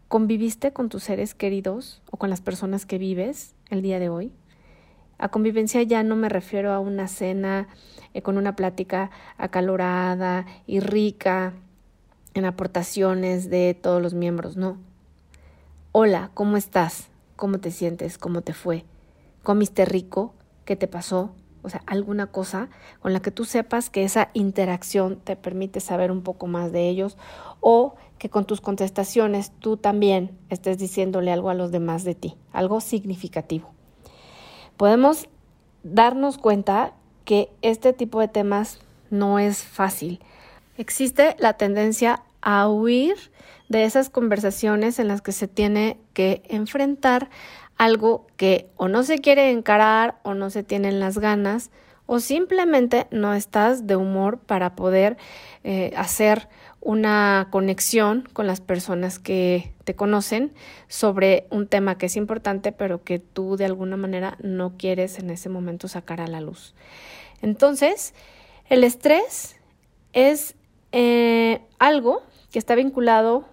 ¿Conviviste 0.08 0.72
con 0.72 0.89
tus 0.89 1.04
seres 1.04 1.36
queridos 1.36 2.01
o 2.10 2.18
con 2.18 2.30
las 2.30 2.42
personas 2.42 2.86
que 2.86 2.98
vives 2.98 3.56
el 3.70 3.82
día 3.82 4.00
de 4.00 4.10
hoy? 4.10 4.32
A 5.18 5.30
convivencia 5.30 5.82
ya 5.84 6.04
no 6.04 6.15
me 6.15 6.30
refiero 6.30 6.72
a 6.72 6.80
una 6.80 7.08
cena 7.08 7.68
eh, 8.13 8.22
con 8.22 8.38
una 8.38 8.56
plática 8.56 9.12
acalorada 9.38 10.46
y 10.68 10.80
rica 10.80 11.54
en 12.34 12.46
aportaciones 12.46 13.50
de 13.50 13.74
todos 13.74 14.01
los 14.01 14.13
miembros, 14.13 14.58
no. 14.58 14.77
Hola, 15.92 16.32
¿cómo 16.34 16.58
estás? 16.58 17.10
¿Cómo 17.36 17.60
te 17.60 17.72
sientes? 17.72 18.18
¿Cómo 18.18 18.42
te 18.42 18.54
fue? 18.54 18.86
¿Comiste 19.44 19.86
rico? 19.86 20.34
¿Qué 20.65 20.75
te 20.75 20.88
pasó? 20.88 21.34
O 21.65 21.69
sea, 21.69 21.81
alguna 21.86 22.27
cosa 22.27 22.69
con 23.01 23.13
la 23.13 23.19
que 23.19 23.31
tú 23.31 23.45
sepas 23.45 23.89
que 23.89 24.03
esa 24.03 24.29
interacción 24.34 25.17
te 25.17 25.36
permite 25.36 25.79
saber 25.79 26.12
un 26.12 26.22
poco 26.22 26.48
más 26.48 26.72
de 26.72 26.88
ellos 26.88 27.17
o 27.60 27.95
que 28.17 28.29
con 28.29 28.45
tus 28.45 28.62
contestaciones 28.62 29.51
tú 29.60 29.77
también 29.77 30.38
estés 30.50 30.77
diciéndole 30.77 31.31
algo 31.31 31.50
a 31.50 31.53
los 31.53 31.72
demás 31.72 32.03
de 32.03 32.15
ti, 32.15 32.36
algo 32.53 32.79
significativo. 32.79 33.72
Podemos 34.77 35.27
darnos 35.84 36.38
cuenta 36.38 36.93
que 37.25 37.50
este 37.62 37.91
tipo 37.91 38.19
de 38.19 38.27
temas 38.27 38.79
no 39.10 39.39
es 39.39 39.63
fácil 39.63 40.22
Existe 40.77 41.38
la 41.39 41.53
tendencia 41.53 42.24
a 42.41 42.67
huir 42.67 43.15
de 43.69 43.86
esas 43.86 44.10
conversaciones 44.10 45.00
en 45.00 45.07
las 45.07 45.22
que 45.22 45.31
se 45.31 45.48
tiene 45.48 45.98
que 46.13 46.43
enfrentar 46.50 47.29
algo 47.77 48.27
que 48.38 48.70
o 48.77 48.88
no 48.88 49.03
se 49.03 49.20
quiere 49.20 49.51
encarar 49.51 50.20
o 50.24 50.34
no 50.34 50.50
se 50.50 50.63
tienen 50.63 51.00
las 51.00 51.17
ganas 51.17 51.72
o 52.05 52.20
simplemente 52.20 53.08
no 53.12 53.34
estás 53.34 53.88
de 53.88 53.96
humor 53.96 54.38
para 54.38 54.75
poder 54.75 55.17
eh, 55.63 55.91
hacer 55.98 56.48
una 56.79 57.48
conexión 57.50 58.29
con 58.32 58.46
las 58.46 58.62
personas 58.62 59.17
que 59.17 59.74
te 59.86 59.96
conocen 59.96 60.53
sobre 60.88 61.48
un 61.50 61.67
tema 61.67 61.98
que 61.98 62.05
es 62.05 62.15
importante 62.15 62.72
pero 62.72 63.03
que 63.03 63.17
tú 63.20 63.58
de 63.58 63.65
alguna 63.65 63.98
manera 63.98 64.38
no 64.41 64.74
quieres 64.77 65.17
en 65.17 65.32
ese 65.32 65.50
momento 65.50 65.88
sacar 65.88 66.22
a 66.22 66.27
la 66.27 66.41
luz. 66.41 66.75
Entonces, 67.41 68.13
el 68.70 68.84
estrés 68.84 69.58
es 70.13 70.55
eh, 70.91 71.62
algo 71.79 72.22
que 72.51 72.60
está 72.60 72.75
vinculado 72.75 73.46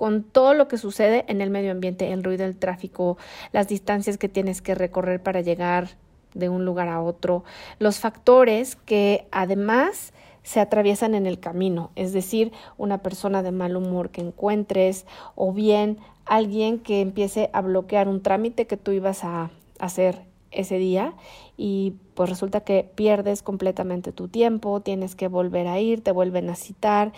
con 0.00 0.22
todo 0.22 0.54
lo 0.54 0.66
que 0.66 0.78
sucede 0.78 1.26
en 1.28 1.42
el 1.42 1.50
medio 1.50 1.72
ambiente, 1.72 2.10
el 2.10 2.24
ruido 2.24 2.44
del 2.44 2.56
tráfico, 2.56 3.18
las 3.52 3.68
distancias 3.68 4.16
que 4.16 4.30
tienes 4.30 4.62
que 4.62 4.74
recorrer 4.74 5.22
para 5.22 5.42
llegar 5.42 5.90
de 6.32 6.48
un 6.48 6.64
lugar 6.64 6.88
a 6.88 7.02
otro, 7.02 7.44
los 7.78 7.98
factores 7.98 8.76
que 8.76 9.28
además 9.30 10.14
se 10.42 10.58
atraviesan 10.58 11.14
en 11.14 11.26
el 11.26 11.38
camino, 11.38 11.90
es 11.96 12.14
decir, 12.14 12.50
una 12.78 13.02
persona 13.02 13.42
de 13.42 13.52
mal 13.52 13.76
humor 13.76 14.08
que 14.08 14.22
encuentres 14.22 15.04
o 15.34 15.52
bien 15.52 15.98
alguien 16.24 16.78
que 16.78 17.02
empiece 17.02 17.50
a 17.52 17.60
bloquear 17.60 18.08
un 18.08 18.22
trámite 18.22 18.66
que 18.66 18.78
tú 18.78 18.92
ibas 18.92 19.22
a 19.22 19.50
hacer 19.80 20.22
ese 20.50 20.78
día 20.78 21.12
y 21.58 21.92
pues 22.14 22.30
resulta 22.30 22.62
que 22.62 22.90
pierdes 22.94 23.42
completamente 23.42 24.12
tu 24.12 24.28
tiempo, 24.28 24.80
tienes 24.80 25.14
que 25.14 25.28
volver 25.28 25.66
a 25.66 25.78
ir, 25.78 26.02
te 26.02 26.10
vuelven 26.10 26.48
a 26.48 26.54
citar 26.54 27.12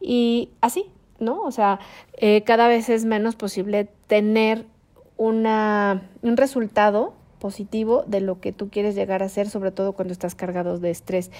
y 0.00 0.50
así, 0.60 0.92
¿no? 1.20 1.42
O 1.42 1.50
sea, 1.50 1.80
eh, 2.16 2.42
cada 2.44 2.68
vez 2.68 2.88
es 2.88 3.04
menos 3.04 3.36
posible 3.36 3.88
tener 4.06 4.66
una, 5.16 6.02
un 6.22 6.36
resultado 6.36 7.14
positivo 7.38 8.04
de 8.06 8.20
lo 8.20 8.40
que 8.40 8.52
tú 8.52 8.68
quieres 8.68 8.94
llegar 8.94 9.22
a 9.22 9.28
ser, 9.28 9.48
sobre 9.48 9.70
todo 9.70 9.92
cuando 9.92 10.12
estás 10.12 10.34
cargado 10.34 10.78
de 10.78 10.90
estrés. 10.90 11.30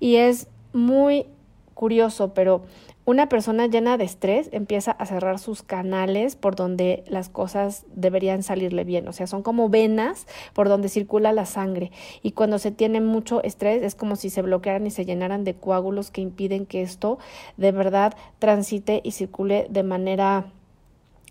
Y 0.00 0.16
es 0.16 0.48
muy 0.72 1.26
curioso, 1.76 2.32
pero 2.34 2.62
una 3.04 3.28
persona 3.28 3.66
llena 3.66 3.98
de 3.98 4.04
estrés 4.04 4.48
empieza 4.50 4.90
a 4.90 5.06
cerrar 5.06 5.38
sus 5.38 5.62
canales 5.62 6.34
por 6.34 6.56
donde 6.56 7.04
las 7.06 7.28
cosas 7.28 7.84
deberían 7.94 8.42
salirle 8.42 8.82
bien, 8.82 9.06
o 9.06 9.12
sea, 9.12 9.26
son 9.26 9.42
como 9.42 9.68
venas 9.68 10.26
por 10.54 10.68
donde 10.68 10.88
circula 10.88 11.32
la 11.32 11.44
sangre 11.44 11.92
y 12.22 12.32
cuando 12.32 12.58
se 12.58 12.72
tiene 12.72 13.00
mucho 13.00 13.42
estrés 13.44 13.82
es 13.82 13.94
como 13.94 14.16
si 14.16 14.30
se 14.30 14.42
bloquearan 14.42 14.86
y 14.86 14.90
se 14.90 15.04
llenaran 15.04 15.44
de 15.44 15.54
coágulos 15.54 16.10
que 16.10 16.22
impiden 16.22 16.64
que 16.66 16.82
esto 16.82 17.18
de 17.58 17.70
verdad 17.70 18.14
transite 18.38 19.02
y 19.04 19.12
circule 19.12 19.66
de 19.68 19.82
manera 19.82 20.46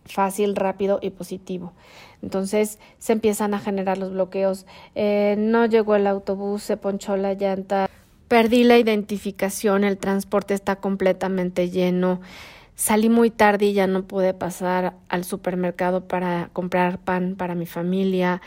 fácil, 0.05 0.55
rápido 0.55 0.99
y 1.01 1.09
positivo. 1.09 1.73
Entonces 2.21 2.79
se 2.99 3.13
empiezan 3.13 3.55
a 3.55 3.59
generar 3.59 3.97
los 3.97 4.11
bloqueos. 4.11 4.67
Eh, 4.93 5.35
no 5.39 5.65
llegó 5.65 5.95
el 5.95 6.07
autobús, 6.07 6.61
se 6.61 6.77
ponchó 6.77 7.17
la 7.17 7.33
llanta, 7.33 7.89
perdí 8.27 8.63
la 8.63 8.77
identificación, 8.77 9.83
el 9.83 9.97
transporte 9.97 10.53
está 10.53 10.77
completamente 10.77 11.69
lleno. 11.69 12.21
Salí 12.75 13.09
muy 13.09 13.29
tarde 13.29 13.67
y 13.67 13.73
ya 13.73 13.87
no 13.87 14.03
pude 14.03 14.33
pasar 14.33 14.95
al 15.07 15.23
supermercado 15.23 16.07
para 16.07 16.49
comprar 16.51 16.99
pan 16.99 17.35
para 17.35 17.55
mi 17.55 17.65
familia, 17.65 18.41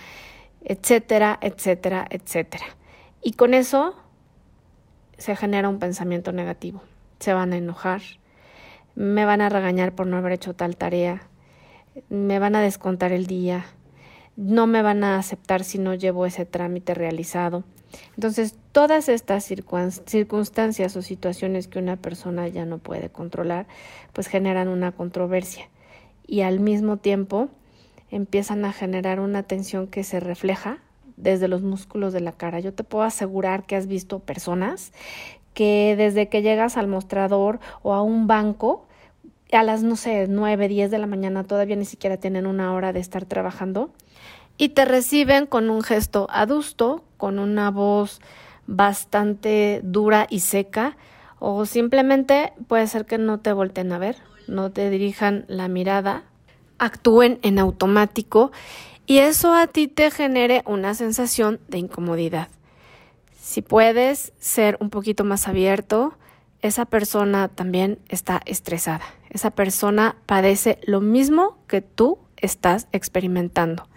etcétera, 0.64 1.38
etcétera, 1.40 2.06
etcétera. 2.10 2.66
Y 3.22 3.32
con 3.32 3.54
eso 3.54 3.94
se 5.16 5.34
genera 5.34 5.68
un 5.68 5.78
pensamiento 5.78 6.32
negativo. 6.32 6.82
Se 7.20 7.32
van 7.32 7.52
a 7.52 7.56
enojar, 7.56 8.02
me 8.94 9.24
van 9.24 9.40
a 9.40 9.48
regañar 9.48 9.92
por 9.94 10.06
no 10.06 10.16
haber 10.16 10.32
hecho 10.32 10.54
tal 10.54 10.76
tarea, 10.76 11.22
me 12.10 12.38
van 12.38 12.54
a 12.54 12.60
descontar 12.60 13.12
el 13.12 13.26
día, 13.26 13.64
no 14.36 14.66
me 14.66 14.82
van 14.82 15.02
a 15.02 15.18
aceptar 15.18 15.64
si 15.64 15.78
no 15.78 15.94
llevo 15.94 16.26
ese 16.26 16.44
trámite 16.44 16.94
realizado. 16.94 17.64
Entonces, 18.14 18.54
todas 18.72 19.08
estas 19.08 19.44
circunstancias 19.44 20.96
o 20.96 21.02
situaciones 21.02 21.68
que 21.68 21.78
una 21.78 21.96
persona 21.96 22.48
ya 22.48 22.64
no 22.64 22.78
puede 22.78 23.10
controlar, 23.10 23.66
pues 24.12 24.26
generan 24.26 24.68
una 24.68 24.92
controversia 24.92 25.68
y 26.26 26.42
al 26.42 26.60
mismo 26.60 26.98
tiempo 26.98 27.48
empiezan 28.10 28.64
a 28.64 28.72
generar 28.72 29.20
una 29.20 29.42
tensión 29.42 29.86
que 29.86 30.04
se 30.04 30.20
refleja 30.20 30.78
desde 31.16 31.48
los 31.48 31.62
músculos 31.62 32.12
de 32.12 32.20
la 32.20 32.32
cara. 32.32 32.60
Yo 32.60 32.72
te 32.72 32.84
puedo 32.84 33.04
asegurar 33.04 33.64
que 33.64 33.76
has 33.76 33.86
visto 33.86 34.20
personas 34.20 34.92
que 35.54 35.94
desde 35.96 36.28
que 36.28 36.42
llegas 36.42 36.76
al 36.76 36.86
mostrador 36.86 37.58
o 37.82 37.92
a 37.92 38.02
un 38.02 38.26
banco 38.26 38.86
a 39.50 39.62
las, 39.62 39.82
no 39.82 39.96
sé, 39.96 40.26
nueve, 40.28 40.68
diez 40.68 40.90
de 40.90 40.98
la 40.98 41.06
mañana 41.06 41.42
todavía 41.42 41.74
ni 41.74 41.86
siquiera 41.86 42.18
tienen 42.18 42.46
una 42.46 42.72
hora 42.74 42.92
de 42.92 43.00
estar 43.00 43.24
trabajando 43.24 43.90
y 44.58 44.70
te 44.70 44.84
reciben 44.84 45.46
con 45.46 45.70
un 45.70 45.82
gesto 45.82 46.26
adusto, 46.30 47.04
con 47.16 47.38
una 47.38 47.70
voz 47.70 48.20
bastante 48.66 49.80
dura 49.82 50.26
y 50.28 50.40
seca 50.40 50.96
o 51.38 51.64
simplemente 51.64 52.52
puede 52.66 52.86
ser 52.88 53.06
que 53.06 53.16
no 53.16 53.38
te 53.38 53.52
volten 53.52 53.92
a 53.92 53.98
ver, 53.98 54.16
no 54.48 54.70
te 54.70 54.90
dirijan 54.90 55.44
la 55.48 55.68
mirada, 55.68 56.24
actúen 56.78 57.38
en 57.42 57.58
automático 57.58 58.50
y 59.06 59.18
eso 59.18 59.54
a 59.54 59.68
ti 59.68 59.88
te 59.88 60.10
genere 60.10 60.62
una 60.66 60.94
sensación 60.94 61.60
de 61.68 61.78
incomodidad. 61.78 62.48
Si 63.40 63.62
puedes 63.62 64.32
ser 64.38 64.76
un 64.80 64.90
poquito 64.90 65.24
más 65.24 65.48
abierto, 65.48 66.18
esa 66.60 66.84
persona 66.84 67.48
también 67.48 67.98
está 68.08 68.42
estresada. 68.44 69.04
Esa 69.30 69.50
persona 69.52 70.16
padece 70.26 70.78
lo 70.84 71.00
mismo 71.00 71.56
que 71.68 71.80
tú 71.80 72.18
estás 72.36 72.88
experimentando. 72.92 73.88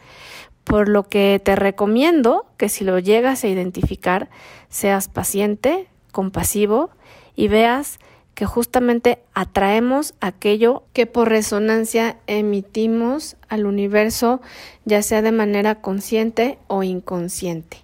Por 0.64 0.90
lo 0.90 1.04
que 1.04 1.42
te 1.44 1.56
recomiendo 1.56 2.46
que 2.58 2.70
si 2.70 2.84
lo 2.84 3.00
llegas 3.00 3.44
a 3.44 3.48
identificar, 3.48 4.30
seas 4.70 5.08
paciente, 5.08 5.88
compasivo 6.12 6.92
y 7.36 7.48
veas 7.48 8.00
que 8.34 8.46
justamente 8.46 9.20
atraemos 9.34 10.14
aquello 10.20 10.84
que 10.94 11.06
por 11.06 11.30
resonancia 11.30 12.18
emitimos 12.28 13.36
al 13.50 13.66
universo, 13.66 14.42
ya 14.86 15.02
sea 15.02 15.22
de 15.22 15.32
manera 15.32 15.82
consciente 15.82 16.58
o 16.68 16.84
inconsciente. 16.84 17.78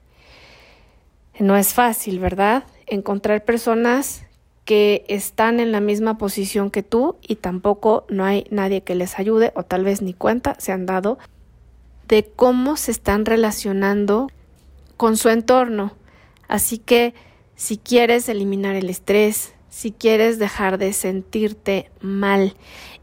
No 1.39 1.57
es 1.57 1.73
fácil, 1.73 2.19
¿verdad? 2.19 2.63
Encontrar 2.87 3.43
personas 3.43 4.23
que 4.65 5.05
están 5.07 5.59
en 5.59 5.71
la 5.71 5.79
misma 5.79 6.17
posición 6.17 6.71
que 6.71 6.83
tú 6.83 7.15
y 7.21 7.35
tampoco 7.35 8.05
no 8.09 8.25
hay 8.25 8.45
nadie 8.49 8.81
que 8.81 8.95
les 8.95 9.17
ayude 9.19 9.53
o 9.55 9.63
tal 9.63 9.83
vez 9.83 10.01
ni 10.01 10.13
cuenta 10.13 10.55
se 10.59 10.71
han 10.71 10.85
dado 10.85 11.19
de 12.07 12.25
cómo 12.35 12.77
se 12.77 12.91
están 12.91 13.25
relacionando 13.25 14.27
con 14.95 15.17
su 15.17 15.29
entorno. 15.29 15.93
Así 16.47 16.77
que 16.77 17.13
si 17.55 17.77
quieres 17.77 18.29
eliminar 18.29 18.75
el 18.75 18.89
estrés, 18.89 19.53
si 19.69 19.91
quieres 19.91 20.39
dejar 20.39 20.77
de 20.77 20.93
sentirte 20.93 21.91
mal 22.01 22.55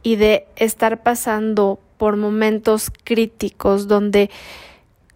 y 0.03 0.17
de 0.17 0.47
estar 0.57 1.03
pasando 1.03 1.79
por 1.99 2.17
momentos 2.17 2.91
críticos 3.05 3.87
donde 3.87 4.31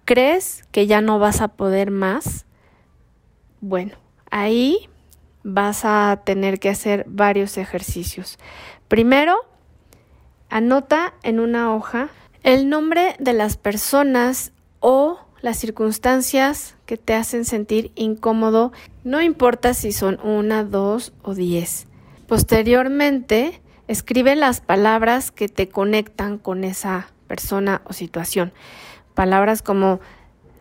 crees 0.04 0.64
que 0.70 0.86
ya 0.86 1.00
no 1.00 1.18
vas 1.18 1.40
a 1.40 1.48
poder 1.48 1.90
más, 1.90 2.46
bueno, 3.60 3.96
ahí 4.30 4.88
vas 5.42 5.84
a 5.84 6.22
tener 6.24 6.60
que 6.60 6.68
hacer 6.68 7.04
varios 7.08 7.56
ejercicios. 7.56 8.38
Primero, 8.88 9.36
anota 10.48 11.14
en 11.22 11.40
una 11.40 11.74
hoja 11.74 12.10
el 12.48 12.70
nombre 12.70 13.14
de 13.18 13.34
las 13.34 13.58
personas 13.58 14.52
o 14.80 15.18
las 15.42 15.58
circunstancias 15.58 16.76
que 16.86 16.96
te 16.96 17.12
hacen 17.12 17.44
sentir 17.44 17.92
incómodo, 17.94 18.72
no 19.04 19.20
importa 19.20 19.74
si 19.74 19.92
son 19.92 20.18
una, 20.22 20.64
dos 20.64 21.12
o 21.22 21.34
diez. 21.34 21.86
Posteriormente, 22.26 23.60
escribe 23.86 24.34
las 24.34 24.62
palabras 24.62 25.30
que 25.30 25.50
te 25.50 25.68
conectan 25.68 26.38
con 26.38 26.64
esa 26.64 27.10
persona 27.26 27.82
o 27.84 27.92
situación. 27.92 28.54
Palabras 29.12 29.60
como 29.60 30.00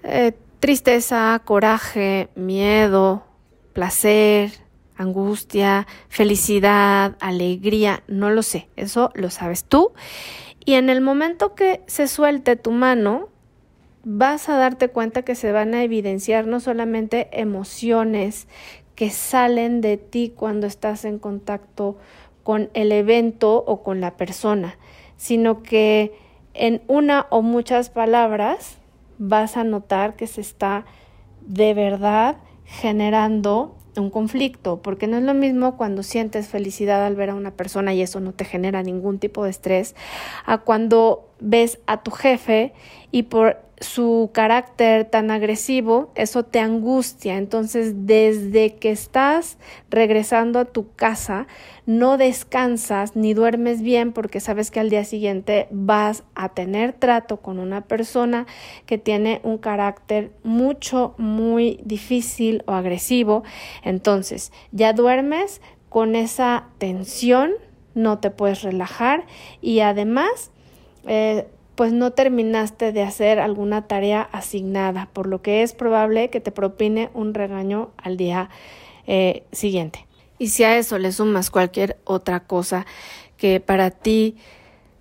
eh, 0.03 0.33
tristeza, 0.59 1.41
coraje, 1.45 2.27
miedo, 2.35 3.23
placer, 3.71 4.51
angustia, 4.97 5.87
felicidad, 6.09 7.15
alegría, 7.21 8.03
no 8.07 8.29
lo 8.29 8.43
sé, 8.43 8.67
eso 8.75 9.09
lo 9.13 9.29
sabes 9.29 9.63
tú. 9.63 9.93
Y 10.67 10.73
en 10.73 10.89
el 10.89 10.99
momento 10.99 11.55
que 11.55 11.81
se 11.87 12.09
suelte 12.09 12.57
tu 12.57 12.71
mano, 12.71 13.29
vas 14.03 14.49
a 14.49 14.57
darte 14.57 14.89
cuenta 14.89 15.21
que 15.21 15.33
se 15.33 15.53
van 15.53 15.73
a 15.73 15.81
evidenciar 15.81 16.45
no 16.45 16.59
solamente 16.59 17.29
emociones 17.31 18.49
que 18.93 19.09
salen 19.09 19.79
de 19.79 19.95
ti 19.95 20.33
cuando 20.35 20.67
estás 20.67 21.05
en 21.05 21.19
contacto 21.19 21.95
con 22.43 22.69
el 22.73 22.91
evento 22.91 23.63
o 23.65 23.81
con 23.81 24.01
la 24.01 24.17
persona, 24.17 24.77
sino 25.15 25.63
que 25.63 26.11
en 26.53 26.81
una 26.87 27.27
o 27.29 27.41
muchas 27.41 27.89
palabras 27.89 28.77
vas 29.19 29.55
a 29.55 29.63
notar 29.63 30.17
que 30.17 30.27
se 30.27 30.41
está 30.41 30.83
de 31.39 31.73
verdad 31.73 32.39
generando 32.65 33.76
un 34.01 34.09
conflicto, 34.09 34.81
porque 34.81 35.07
no 35.07 35.17
es 35.17 35.23
lo 35.23 35.33
mismo 35.33 35.77
cuando 35.77 36.03
sientes 36.03 36.47
felicidad 36.47 37.05
al 37.05 37.15
ver 37.15 37.29
a 37.31 37.35
una 37.35 37.51
persona 37.51 37.93
y 37.93 38.01
eso 38.01 38.19
no 38.19 38.33
te 38.33 38.45
genera 38.45 38.83
ningún 38.83 39.19
tipo 39.19 39.43
de 39.43 39.49
estrés, 39.49 39.95
a 40.45 40.59
cuando 40.59 41.26
ves 41.39 41.79
a 41.87 42.03
tu 42.03 42.11
jefe 42.11 42.73
y 43.11 43.23
por 43.23 43.67
su 43.79 44.31
carácter 44.33 45.05
tan 45.05 45.29
agresivo, 45.29 46.11
eso 46.15 46.43
te 46.43 46.59
angustia. 46.59 47.37
Entonces, 47.37 48.07
desde 48.07 48.75
que 48.75 48.89
estás 48.89 49.57
regresando 49.89 50.59
a 50.59 50.65
tu 50.65 50.93
casa, 50.95 51.45
no 51.85 52.17
descansas 52.17 53.15
ni 53.15 53.33
duermes 53.35 53.81
bien 53.81 54.13
porque 54.13 54.39
sabes 54.39 54.71
que 54.71 54.79
al 54.79 54.89
día 54.89 55.03
siguiente 55.03 55.67
vas 55.69 56.23
a 56.33 56.49
tener 56.49 56.93
trato 56.93 57.37
con 57.37 57.59
una 57.59 57.81
persona 57.81 58.47
que 58.87 58.97
tiene 58.97 59.41
un 59.43 59.59
carácter 59.59 60.31
mucho, 60.43 61.13
muy 61.17 61.79
difícil 61.85 62.63
o 62.65 62.73
agresivo. 62.73 63.43
Entonces, 63.83 64.51
ya 64.71 64.93
duermes 64.93 65.61
con 65.89 66.15
esa 66.15 66.65
tensión, 66.79 67.51
no 67.93 68.19
te 68.19 68.31
puedes 68.31 68.63
relajar 68.63 69.25
y 69.61 69.79
además, 69.81 70.51
eh, 71.07 71.47
pues 71.75 71.93
no 71.93 72.11
terminaste 72.11 72.91
de 72.91 73.03
hacer 73.03 73.39
alguna 73.39 73.87
tarea 73.87 74.21
asignada, 74.31 75.09
por 75.13 75.27
lo 75.27 75.41
que 75.41 75.61
es 75.61 75.73
probable 75.73 76.29
que 76.29 76.39
te 76.39 76.51
propine 76.51 77.09
un 77.13 77.33
regaño 77.33 77.91
al 77.97 78.17
día 78.17 78.49
eh, 79.05 79.43
siguiente. 79.51 80.07
Y 80.39 80.49
si 80.49 80.63
a 80.63 80.77
eso 80.77 80.97
le 80.97 81.11
sumas 81.11 81.49
cualquier 81.49 81.97
otra 82.03 82.41
cosa 82.41 82.85
que 83.37 83.59
para 83.59 83.91
ti 83.91 84.37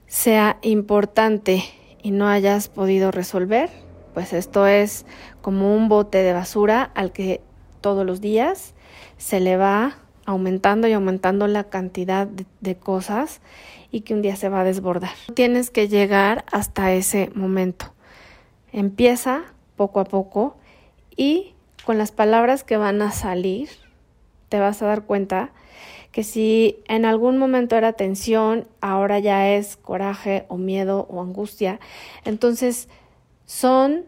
sea 0.06 0.58
importante 0.62 1.64
y 2.02 2.10
no 2.10 2.28
hayas 2.28 2.68
podido 2.68 3.10
resolver, 3.10 3.70
pues 4.14 4.32
esto 4.32 4.66
es 4.66 5.06
como 5.40 5.74
un 5.74 5.88
bote 5.88 6.22
de 6.22 6.32
basura 6.32 6.90
al 6.94 7.12
que 7.12 7.40
todos 7.80 8.06
los 8.06 8.20
días 8.20 8.74
se 9.16 9.40
le 9.40 9.56
va 9.56 9.98
aumentando 10.26 10.86
y 10.88 10.92
aumentando 10.92 11.46
la 11.46 11.64
cantidad 11.64 12.26
de 12.26 12.76
cosas 12.76 13.40
y 13.90 14.02
que 14.02 14.12
un 14.12 14.22
día 14.22 14.36
se 14.36 14.48
va 14.48 14.60
a 14.60 14.64
desbordar. 14.64 15.12
Tienes 15.34 15.70
que 15.70 15.88
llegar 15.88 16.44
hasta 16.52 16.92
ese 16.92 17.30
momento. 17.34 17.94
Empieza 18.72 19.44
poco 19.76 20.00
a 20.00 20.04
poco 20.04 20.56
y 21.16 21.54
con 21.84 21.98
las 21.98 22.12
palabras 22.12 22.64
que 22.64 22.76
van 22.76 23.00
a 23.00 23.12
salir 23.12 23.70
te 24.48 24.60
vas 24.60 24.82
a 24.82 24.86
dar 24.86 25.04
cuenta 25.04 25.52
que 26.12 26.24
si 26.24 26.78
en 26.88 27.04
algún 27.04 27.36
momento 27.36 27.76
era 27.76 27.92
tensión, 27.92 28.66
ahora 28.80 29.18
ya 29.18 29.50
es 29.50 29.76
coraje 29.76 30.46
o 30.48 30.56
miedo 30.56 31.06
o 31.10 31.20
angustia, 31.20 31.78
entonces 32.24 32.88
son 33.44 34.06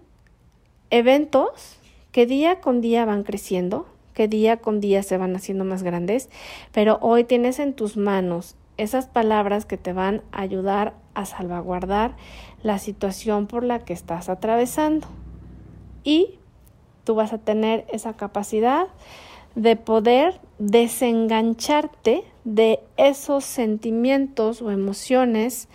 eventos 0.90 1.78
que 2.10 2.26
día 2.26 2.60
con 2.60 2.80
día 2.80 3.04
van 3.04 3.24
creciendo, 3.24 3.86
que 4.18 4.26
día 4.26 4.56
con 4.56 4.80
día 4.80 5.04
se 5.04 5.16
van 5.16 5.36
haciendo 5.36 5.64
más 5.64 5.84
grandes, 5.84 6.28
pero 6.72 6.98
hoy 7.02 7.22
tienes 7.22 7.60
en 7.60 7.72
tus 7.72 7.96
manos 7.96 8.56
esas 8.76 9.06
palabras 9.06 9.64
que 9.64 9.76
te 9.76 9.92
van 9.92 10.22
a 10.32 10.40
ayudar 10.40 10.94
a 11.14 11.24
salvaguardar 11.24 12.16
la 12.64 12.80
situación 12.80 13.46
por 13.46 13.62
la 13.62 13.78
que 13.84 13.92
estás 13.92 14.28
atravesando. 14.28 15.06
Y 16.02 16.40
tú 17.04 17.14
vas 17.14 17.32
a 17.32 17.38
tener 17.38 17.86
esa 17.92 18.14
capacidad 18.14 18.88
de 19.54 19.76
poder 19.76 20.40
desengancharte 20.58 22.24
de 22.42 22.80
esos 22.96 23.44
sentimientos 23.44 24.62
o 24.62 24.72
emociones 24.72 25.68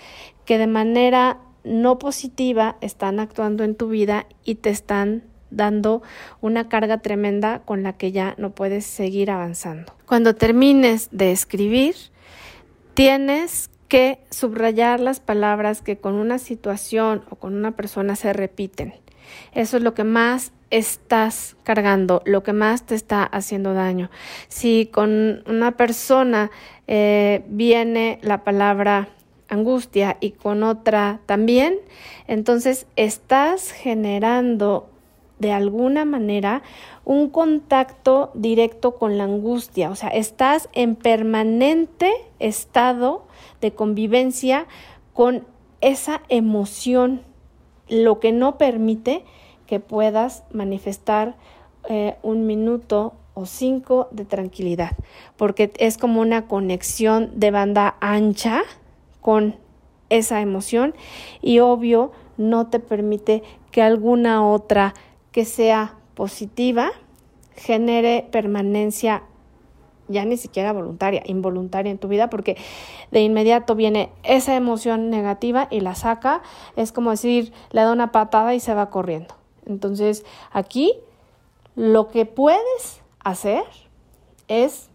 que 0.44 0.58
de 0.58 0.68
manera 0.68 1.40
no 1.64 1.98
positiva 1.98 2.76
están 2.82 3.22
actuando 3.22 3.64
en 3.64 3.76
tu 3.76 3.88
vida 3.88 4.26
y 4.44 4.56
te 4.56 4.70
están 4.70 5.24
dando 5.56 6.02
una 6.42 6.70
carga 6.70 7.00
tremenda 7.00 7.60
con 7.60 7.84
la 7.84 7.94
que 7.94 8.12
ya 8.12 8.36
no 8.38 8.52
puedes 8.52 8.86
seguir 8.86 9.32
avanzando. 9.32 9.94
Cuando 10.06 10.36
termines 10.36 11.10
de 11.12 11.32
escribir, 11.32 11.96
Tienes 12.94 13.72
que 13.88 14.20
subrayar 14.30 15.00
las 15.00 15.20
palabras 15.20 15.82
que 15.82 15.98
con 15.98 16.14
una 16.14 16.38
situación 16.38 17.24
o 17.32 17.38
con 17.38 17.56
una 17.56 17.72
persona 17.72 18.16
se 18.16 18.34
repiten. 18.34 18.94
Eso 19.54 19.78
es 19.78 19.84
lo 19.84 19.96
que 19.96 20.04
más 20.04 20.52
estás 20.70 21.56
cargando, 21.64 22.22
lo 22.26 22.44
que 22.44 22.54
más 22.54 22.86
te 22.86 22.94
está 22.94 23.24
haciendo 23.24 23.74
daño. 23.74 24.12
Si 24.48 24.90
con 24.94 25.44
una 25.48 25.72
persona 25.72 26.52
eh, 26.86 27.44
viene 27.48 28.20
la 28.22 28.44
palabra 28.44 29.10
angustia 29.50 30.18
y 30.20 30.32
con 30.32 30.62
otra 30.62 31.20
también, 31.26 31.78
entonces 32.28 32.86
estás 32.96 33.72
generando 33.72 34.93
de 35.44 35.52
alguna 35.52 36.06
manera 36.06 36.64
un 37.04 37.30
contacto 37.30 38.32
directo 38.34 38.96
con 38.96 39.18
la 39.18 39.26
angustia, 39.26 39.92
o 39.92 39.96
sea, 39.96 40.08
estás 40.08 40.70
en 40.72 40.96
permanente 40.96 42.14
estado 42.40 43.26
de 43.60 43.74
convivencia 43.74 44.68
con 45.12 45.46
esa 45.82 46.22
emoción, 46.30 47.24
lo 47.90 48.22
que 48.22 48.32
no 48.32 48.58
permite 48.58 49.26
que 49.68 49.82
puedas 49.82 50.46
manifestar 50.54 51.36
eh, 51.90 52.16
un 52.24 52.48
minuto 52.48 53.12
o 53.34 53.46
cinco 53.46 54.08
de 54.12 54.24
tranquilidad, 54.24 54.92
porque 55.36 55.74
es 55.78 55.98
como 55.98 56.22
una 56.22 56.48
conexión 56.48 57.32
de 57.36 57.52
banda 57.52 57.98
ancha 58.00 58.62
con 59.20 59.58
esa 60.08 60.40
emoción 60.40 60.96
y 61.42 61.60
obvio 61.60 62.14
no 62.38 62.68
te 62.68 62.80
permite 62.80 63.44
que 63.72 63.82
alguna 63.82 64.48
otra 64.48 64.94
que 65.34 65.44
sea 65.44 65.98
positiva 66.14 66.92
genere 67.56 68.28
permanencia 68.32 69.24
ya 70.08 70.26
ni 70.26 70.38
siquiera 70.38 70.74
voluntaria, 70.74 71.24
involuntaria 71.26 71.92
en 71.92 71.98
tu 71.98 72.08
vida, 72.08 72.30
porque 72.30 72.58
de 73.12 73.22
inmediato 73.22 73.76
viene 73.76 74.12
esa 74.24 74.56
emoción 74.56 75.10
negativa 75.10 75.68
y 75.72 75.80
la 75.80 75.96
saca, 75.96 76.42
es 76.76 76.92
como 76.92 77.12
decir, 77.12 77.54
le 77.72 77.82
da 77.82 77.92
una 77.92 78.12
patada 78.12 78.54
y 78.54 78.60
se 78.60 78.74
va 78.74 78.90
corriendo. 78.90 79.36
Entonces, 79.66 80.26
aquí 80.52 80.94
lo 81.76 82.10
que 82.10 82.26
puedes 82.26 83.02
hacer 83.24 83.64
es 84.48 84.90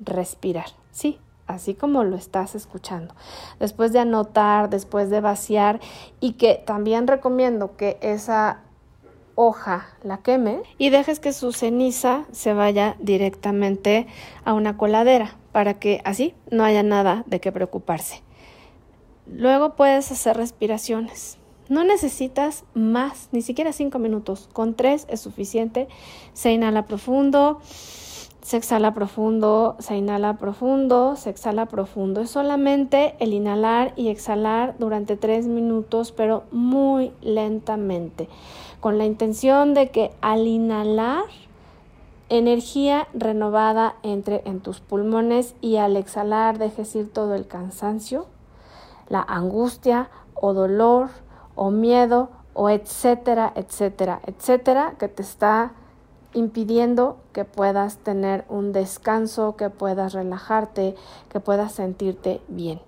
respirar, 0.00 0.70
sí, 0.90 1.18
así 1.46 1.74
como 1.74 2.02
lo 2.04 2.16
estás 2.16 2.54
escuchando. 2.54 3.14
Después 3.60 3.92
de 3.92 4.00
anotar, 4.00 4.70
después 4.70 5.10
de 5.10 5.20
vaciar 5.20 5.78
y 6.20 6.32
que 6.32 6.54
también 6.66 7.06
recomiendo 7.06 7.76
que 7.76 7.98
esa 8.00 8.62
hoja 9.40 9.86
la 10.02 10.18
queme 10.18 10.62
y 10.78 10.90
dejes 10.90 11.20
que 11.20 11.32
su 11.32 11.52
ceniza 11.52 12.24
se 12.32 12.54
vaya 12.54 12.96
directamente 12.98 14.08
a 14.44 14.52
una 14.52 14.76
coladera 14.76 15.36
para 15.52 15.74
que 15.74 16.00
así 16.04 16.34
no 16.50 16.64
haya 16.64 16.82
nada 16.82 17.22
de 17.26 17.40
qué 17.40 17.52
preocuparse. 17.52 18.20
Luego 19.26 19.76
puedes 19.76 20.10
hacer 20.10 20.36
respiraciones. 20.36 21.38
No 21.68 21.84
necesitas 21.84 22.64
más, 22.74 23.28
ni 23.30 23.42
siquiera 23.42 23.72
cinco 23.72 24.00
minutos. 24.00 24.48
Con 24.52 24.74
tres 24.74 25.06
es 25.08 25.20
suficiente. 25.20 25.86
Se 26.32 26.50
inhala 26.50 26.86
profundo, 26.86 27.60
se 28.40 28.56
exhala 28.56 28.92
profundo, 28.92 29.76
se 29.78 29.96
inhala 29.96 30.38
profundo, 30.38 31.14
se 31.14 31.30
exhala 31.30 31.66
profundo. 31.66 32.22
Es 32.22 32.30
solamente 32.30 33.14
el 33.20 33.34
inhalar 33.34 33.92
y 33.94 34.08
exhalar 34.08 34.74
durante 34.78 35.16
tres 35.16 35.46
minutos, 35.46 36.10
pero 36.10 36.44
muy 36.50 37.12
lentamente 37.20 38.28
con 38.80 38.98
la 38.98 39.04
intención 39.04 39.74
de 39.74 39.90
que 39.90 40.12
al 40.20 40.46
inhalar 40.46 41.24
energía 42.28 43.08
renovada 43.14 43.96
entre 44.02 44.42
en 44.44 44.60
tus 44.60 44.80
pulmones 44.80 45.54
y 45.60 45.76
al 45.76 45.96
exhalar 45.96 46.58
dejes 46.58 46.94
ir 46.94 47.12
todo 47.12 47.34
el 47.34 47.46
cansancio, 47.46 48.26
la 49.08 49.22
angustia 49.22 50.10
o 50.34 50.52
dolor 50.52 51.08
o 51.54 51.70
miedo 51.70 52.28
o 52.54 52.68
etcétera, 52.70 53.52
etcétera, 53.54 54.20
etcétera 54.26 54.94
que 54.98 55.08
te 55.08 55.22
está 55.22 55.72
impidiendo 56.34 57.16
que 57.32 57.44
puedas 57.44 57.98
tener 57.98 58.44
un 58.48 58.72
descanso, 58.72 59.56
que 59.56 59.70
puedas 59.70 60.12
relajarte, 60.12 60.94
que 61.30 61.40
puedas 61.40 61.72
sentirte 61.72 62.40
bien. 62.48 62.80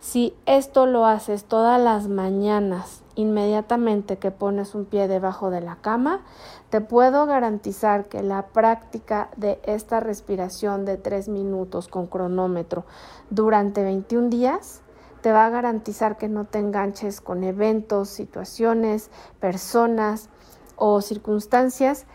Si 0.00 0.34
esto 0.46 0.86
lo 0.86 1.06
haces 1.06 1.44
todas 1.44 1.80
las 1.80 2.08
mañanas, 2.08 3.01
inmediatamente 3.14 4.18
que 4.18 4.30
pones 4.30 4.74
un 4.74 4.84
pie 4.84 5.08
debajo 5.08 5.50
de 5.50 5.60
la 5.60 5.76
cama, 5.76 6.22
te 6.70 6.80
puedo 6.80 7.26
garantizar 7.26 8.06
que 8.06 8.22
la 8.22 8.46
práctica 8.46 9.30
de 9.36 9.60
esta 9.64 10.00
respiración 10.00 10.84
de 10.84 10.96
tres 10.96 11.28
minutos 11.28 11.88
con 11.88 12.06
cronómetro 12.06 12.84
durante 13.30 13.82
21 13.82 14.28
días 14.28 14.82
te 15.22 15.32
va 15.32 15.46
a 15.46 15.50
garantizar 15.50 16.18
que 16.18 16.28
no 16.28 16.44
te 16.46 16.58
enganches 16.58 17.20
con 17.20 17.44
eventos, 17.44 18.08
situaciones, 18.08 19.10
personas 19.40 20.28
o 20.76 21.00
circunstancias 21.00 22.06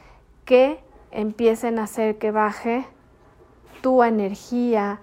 que 0.43 0.83
empiecen 1.12 1.79
a 1.79 1.83
hacer 1.83 2.17
que 2.17 2.31
baje 2.31 2.86
tu 3.81 4.03
energía, 4.03 4.99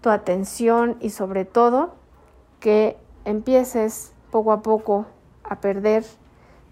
tu 0.00 0.10
atención 0.10 0.96
y 1.00 1.10
sobre 1.10 1.44
todo 1.44 1.94
que 2.58 2.96
empieces 3.24 4.12
poco 4.30 4.52
a 4.52 4.62
poco 4.62 5.06
a 5.48 5.60
perder 5.60 6.04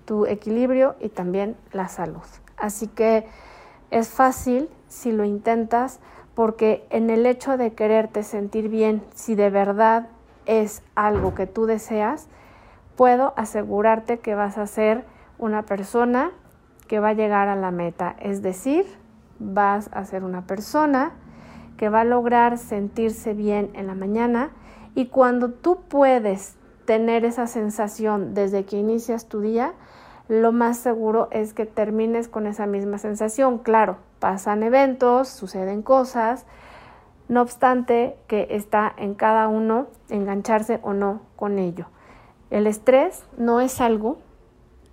tu 0.05 0.27
equilibrio 0.27 0.97
y 1.01 1.09
también 1.09 1.57
la 1.73 1.89
salud. 1.89 2.23
Así 2.57 2.87
que 2.87 3.27
es 3.91 4.09
fácil 4.09 4.69
si 4.89 5.13
lo 5.13 5.25
intentas, 5.25 6.01
porque 6.35 6.87
en 6.91 7.11
el 7.11 7.27
hecho 7.27 7.57
de 7.57 7.75
quererte 7.75 8.23
sentir 8.23 8.69
bien, 8.69 9.03
si 9.15 9.35
de 9.35 9.51
verdad 9.51 10.09
es 10.47 10.83
algo 10.95 11.35
que 11.35 11.47
tú 11.47 11.67
deseas, 11.67 12.29
puedo 12.97 13.33
asegurarte 13.37 14.19
que 14.19 14.35
vas 14.35 14.59
a 14.59 14.67
ser 14.67 15.05
una 15.39 15.63
persona 15.63 16.33
que 16.89 17.01
va 17.01 17.11
a 17.11 17.15
llegar 17.15 17.49
a 17.49 17.57
la 17.57 17.71
meta. 17.71 18.15
Es 18.19 18.43
decir, 18.43 18.85
vas 19.39 19.91
a 19.93 20.05
ser 20.05 20.25
una 20.25 20.43
persona 20.43 21.13
que 21.77 21.89
va 21.89 22.01
a 22.01 22.05
lograr 22.05 22.59
sentirse 22.59 23.35
bien 23.35 23.71
en 23.75 23.87
la 23.87 23.95
mañana 23.95 24.51
y 24.95 25.07
cuando 25.07 25.51
tú 25.51 25.81
puedes 25.89 26.57
tener 26.87 27.25
esa 27.25 27.47
sensación 27.47 28.35
desde 28.35 28.65
que 28.65 28.77
inicias 28.77 29.29
tu 29.29 29.41
día, 29.41 29.73
lo 30.29 30.53
más 30.53 30.79
seguro 30.79 31.29
es 31.31 31.53
que 31.53 31.67
termines 31.67 32.29
con 32.29 32.47
esa 32.47 32.67
misma 32.67 32.99
sensación. 32.99 33.59
Claro, 33.59 33.99
pasan 34.21 34.63
eventos, 34.63 35.29
suceden 35.29 35.83
cosas, 35.83 36.47
no 37.29 37.43
obstante 37.43 38.17
que 38.27 38.47
está 38.51 38.95
en 38.97 39.15
cada 39.15 39.49
uno 39.49 39.89
engancharse 40.09 40.81
o 40.83 40.93
no 40.93 41.23
con 41.37 41.59
ello. 41.59 41.87
El 42.51 42.67
estrés 42.67 43.25
no 43.37 43.61
es 43.61 43.81
algo 43.81 44.19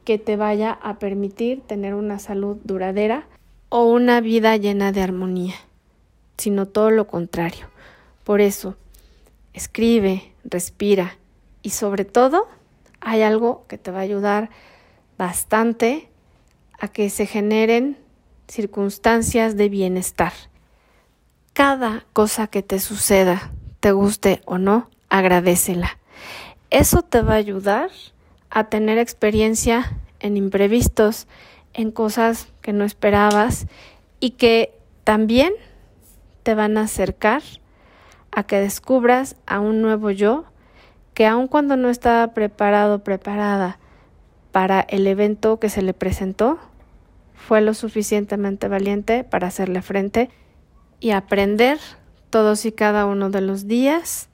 que 0.05 0.17
te 0.17 0.35
vaya 0.35 0.71
a 0.71 0.97
permitir 0.99 1.61
tener 1.61 1.93
una 1.93 2.19
salud 2.19 2.57
duradera 2.63 3.27
o 3.69 3.85
una 3.85 4.19
vida 4.19 4.57
llena 4.57 4.91
de 4.91 5.01
armonía, 5.01 5.55
sino 6.37 6.65
todo 6.67 6.89
lo 6.89 7.07
contrario. 7.07 7.67
Por 8.23 8.41
eso, 8.41 8.75
escribe, 9.53 10.33
respira 10.43 11.17
y 11.61 11.71
sobre 11.71 12.05
todo 12.05 12.47
hay 12.99 13.21
algo 13.21 13.65
que 13.67 13.77
te 13.77 13.91
va 13.91 13.99
a 13.99 14.03
ayudar 14.03 14.49
bastante 15.17 16.09
a 16.79 16.87
que 16.87 17.09
se 17.09 17.25
generen 17.25 17.97
circunstancias 18.47 19.55
de 19.55 19.69
bienestar. 19.69 20.33
Cada 21.53 22.05
cosa 22.13 22.47
que 22.47 22.63
te 22.63 22.79
suceda, 22.79 23.51
te 23.79 23.91
guste 23.91 24.41
o 24.45 24.57
no, 24.57 24.89
agradecela. 25.09 25.97
Eso 26.69 27.01
te 27.01 27.21
va 27.21 27.33
a 27.33 27.37
ayudar 27.37 27.89
a 28.49 28.65
tener 28.65 28.97
experiencia 28.97 29.97
en 30.19 30.37
imprevistos, 30.37 31.27
en 31.73 31.91
cosas 31.91 32.47
que 32.61 32.73
no 32.73 32.83
esperabas 32.83 33.67
y 34.19 34.31
que 34.31 34.77
también 35.03 35.53
te 36.43 36.55
van 36.55 36.77
a 36.77 36.83
acercar 36.83 37.41
a 38.31 38.43
que 38.43 38.57
descubras 38.57 39.35
a 39.45 39.59
un 39.59 39.81
nuevo 39.81 40.09
yo 40.11 40.45
que 41.13 41.25
aun 41.25 41.47
cuando 41.47 41.77
no 41.77 41.89
estaba 41.89 42.33
preparado, 42.33 43.03
preparada 43.03 43.79
para 44.51 44.81
el 44.81 45.07
evento 45.07 45.59
que 45.59 45.69
se 45.69 45.81
le 45.81 45.93
presentó, 45.93 46.59
fue 47.33 47.61
lo 47.61 47.73
suficientemente 47.73 48.67
valiente 48.67 49.23
para 49.23 49.47
hacerle 49.47 49.81
frente 49.81 50.29
y 50.99 51.11
aprender 51.11 51.79
todos 52.29 52.65
y 52.65 52.71
cada 52.71 53.05
uno 53.05 53.29
de 53.29 53.41
los 53.41 53.67
días 53.67 54.29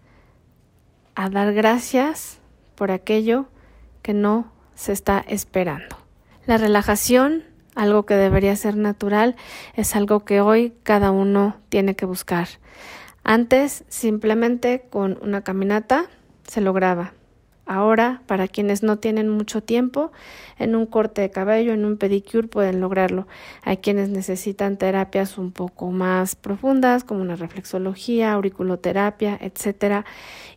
a 1.15 1.29
dar 1.29 1.53
gracias 1.53 2.39
por 2.75 2.91
aquello 2.91 3.47
que 4.03 4.13
no 4.13 4.51
se 4.75 4.91
está 4.91 5.23
esperando. 5.27 5.97
La 6.45 6.57
relajación, 6.57 7.43
algo 7.75 8.05
que 8.05 8.13
debería 8.13 8.55
ser 8.55 8.77
natural, 8.77 9.35
es 9.73 9.95
algo 9.95 10.23
que 10.25 10.41
hoy 10.41 10.73
cada 10.83 11.11
uno 11.11 11.57
tiene 11.69 11.95
que 11.95 12.05
buscar. 12.05 12.47
Antes, 13.23 13.83
simplemente 13.89 14.85
con 14.89 15.17
una 15.21 15.41
caminata 15.41 16.05
se 16.47 16.61
lograba. 16.61 17.13
Ahora, 17.69 18.21
para 18.27 18.47
quienes 18.47 18.81
no 18.81 18.97
tienen 18.97 19.27
mucho 19.27 19.61
tiempo, 19.61 20.13
en 20.57 20.73
un 20.73 20.85
corte 20.85 21.19
de 21.19 21.29
cabello, 21.29 21.73
en 21.73 21.83
un 21.83 21.97
pedicure 21.97 22.47
pueden 22.47 22.79
lograrlo. 22.79 23.27
Hay 23.61 23.77
quienes 23.77 24.07
necesitan 24.07 24.77
terapias 24.77 25.37
un 25.37 25.51
poco 25.51 25.91
más 25.91 26.37
profundas, 26.37 27.03
como 27.03 27.21
una 27.21 27.35
reflexología, 27.35 28.31
auriculoterapia, 28.31 29.37
etcétera. 29.41 30.05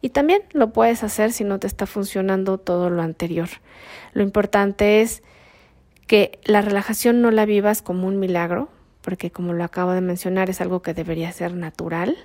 Y 0.01 0.11
también 0.11 0.43
lo 0.53 0.73
puedes 0.73 1.03
hacer 1.03 1.33
si 1.33 1.43
no 1.43 1.59
te 1.59 1.67
está 1.67 1.87
funcionando 1.87 2.59
todo 2.59 2.91
lo 2.91 3.03
anterior. 3.03 3.49
Lo 4.13 4.23
importante 4.23 5.01
es 5.01 5.25
que 6.07 6.39
la 6.45 6.63
relajación 6.63 7.23
no 7.23 7.33
la 7.33 7.45
vivas 7.45 7.83
como 7.83 8.07
un 8.07 8.21
milagro, 8.21 8.69
porque 9.01 9.33
como 9.33 9.53
lo 9.53 9.65
acabo 9.65 9.91
de 9.91 10.01
mencionar 10.01 10.49
es 10.49 10.61
algo 10.61 10.81
que 10.81 10.95
debería 10.95 11.33
ser 11.33 11.55
natural. 11.55 12.17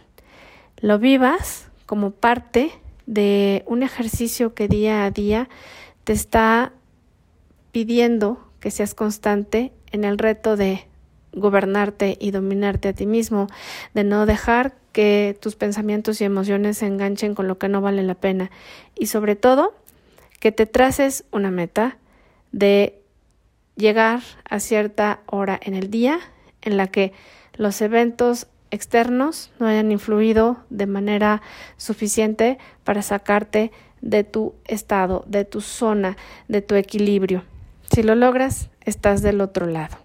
Lo 0.78 1.00
vivas 1.00 1.72
como 1.88 2.12
parte 2.12 2.72
de 3.06 3.64
un 3.68 3.84
ejercicio 3.84 4.54
que 4.54 4.68
día 4.68 5.06
a 5.06 5.12
día 5.12 5.50
te 6.04 6.14
está 6.14 6.74
pidiendo 7.72 8.40
que 8.60 8.72
seas 8.72 8.96
constante 8.96 9.74
en 9.92 10.04
el 10.04 10.18
reto 10.18 10.56
de 10.56 10.88
gobernarte 11.34 12.18
y 12.20 12.32
dominarte 12.32 12.90
a 12.90 12.94
ti 12.94 13.06
mismo, 13.06 13.48
de 13.94 14.04
no 14.04 14.26
dejar 14.26 14.76
que 14.92 15.38
tus 15.42 15.56
pensamientos 15.56 16.22
y 16.22 16.24
emociones 16.24 16.78
se 16.78 16.88
enganchen 16.88 17.36
con 17.36 17.48
lo 17.48 17.58
que 17.58 17.68
no 17.68 17.82
vale 17.82 18.02
la 18.04 18.16
pena. 18.16 18.50
Y 18.98 19.08
sobre 19.08 19.36
todo 19.36 19.76
que 20.40 20.52
te 20.52 20.66
traces 20.66 21.26
una 21.32 21.52
meta 21.52 21.98
de 22.52 23.02
llegar 23.76 24.22
a 24.50 24.60
cierta 24.60 25.20
hora 25.26 25.60
en 25.62 25.76
el 25.76 25.92
día 25.92 26.20
en 26.62 26.78
la 26.78 26.88
que 26.88 27.12
los 27.56 27.82
eventos 27.82 28.48
externos 28.72 29.52
no 29.60 29.68
hayan 29.68 29.92
influido 29.92 30.58
de 30.70 30.86
manera 30.86 31.42
suficiente 31.78 32.58
para 32.84 33.02
sacarte 33.02 33.72
de 34.02 34.24
tu 34.24 34.54
estado, 34.66 35.24
de 35.28 35.46
tu 35.46 35.62
zona, 35.62 36.18
de 36.48 36.62
tu 36.62 36.76
equilibrio. 36.76 37.44
Si 37.92 38.04
lo 38.04 38.16
logras, 38.16 38.70
estás 38.82 39.22
del 39.22 39.42
otro 39.42 39.66
lado. 39.66 39.98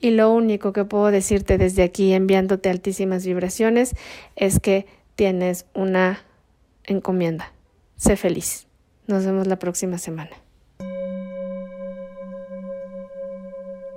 Y 0.00 0.10
lo 0.10 0.32
único 0.32 0.72
que 0.72 0.84
puedo 0.84 1.10
decirte 1.10 1.58
desde 1.58 1.82
aquí, 1.82 2.12
enviándote 2.12 2.70
altísimas 2.70 3.26
vibraciones, 3.26 3.94
es 4.34 4.58
que 4.58 4.86
tienes 5.14 5.66
una 5.74 6.20
encomienda. 6.84 7.52
Sé 7.96 8.16
feliz. 8.16 8.66
Nos 9.06 9.26
vemos 9.26 9.46
la 9.46 9.58
próxima 9.58 9.98
semana. 9.98 10.30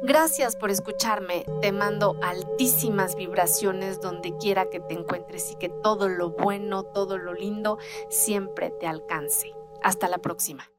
Gracias 0.06 0.58
por 0.58 0.70
escucharme. 0.70 1.46
Te 1.62 1.72
mando 1.72 2.18
altísimas 2.22 3.16
vibraciones 3.16 4.02
donde 4.02 4.36
quiera 4.36 4.70
que 4.70 4.82
te 4.82 4.96
encuentres 4.96 5.50
y 5.52 5.56
que 5.56 5.70
todo 5.70 6.10
lo 6.10 6.32
bueno, 6.32 6.84
todo 6.84 7.18
lo 7.18 7.34
lindo 7.34 7.78
siempre 8.10 8.70
te 8.70 8.86
alcance. 8.86 9.54
Hasta 9.82 10.10
la 10.10 10.18
próxima. 10.18 10.73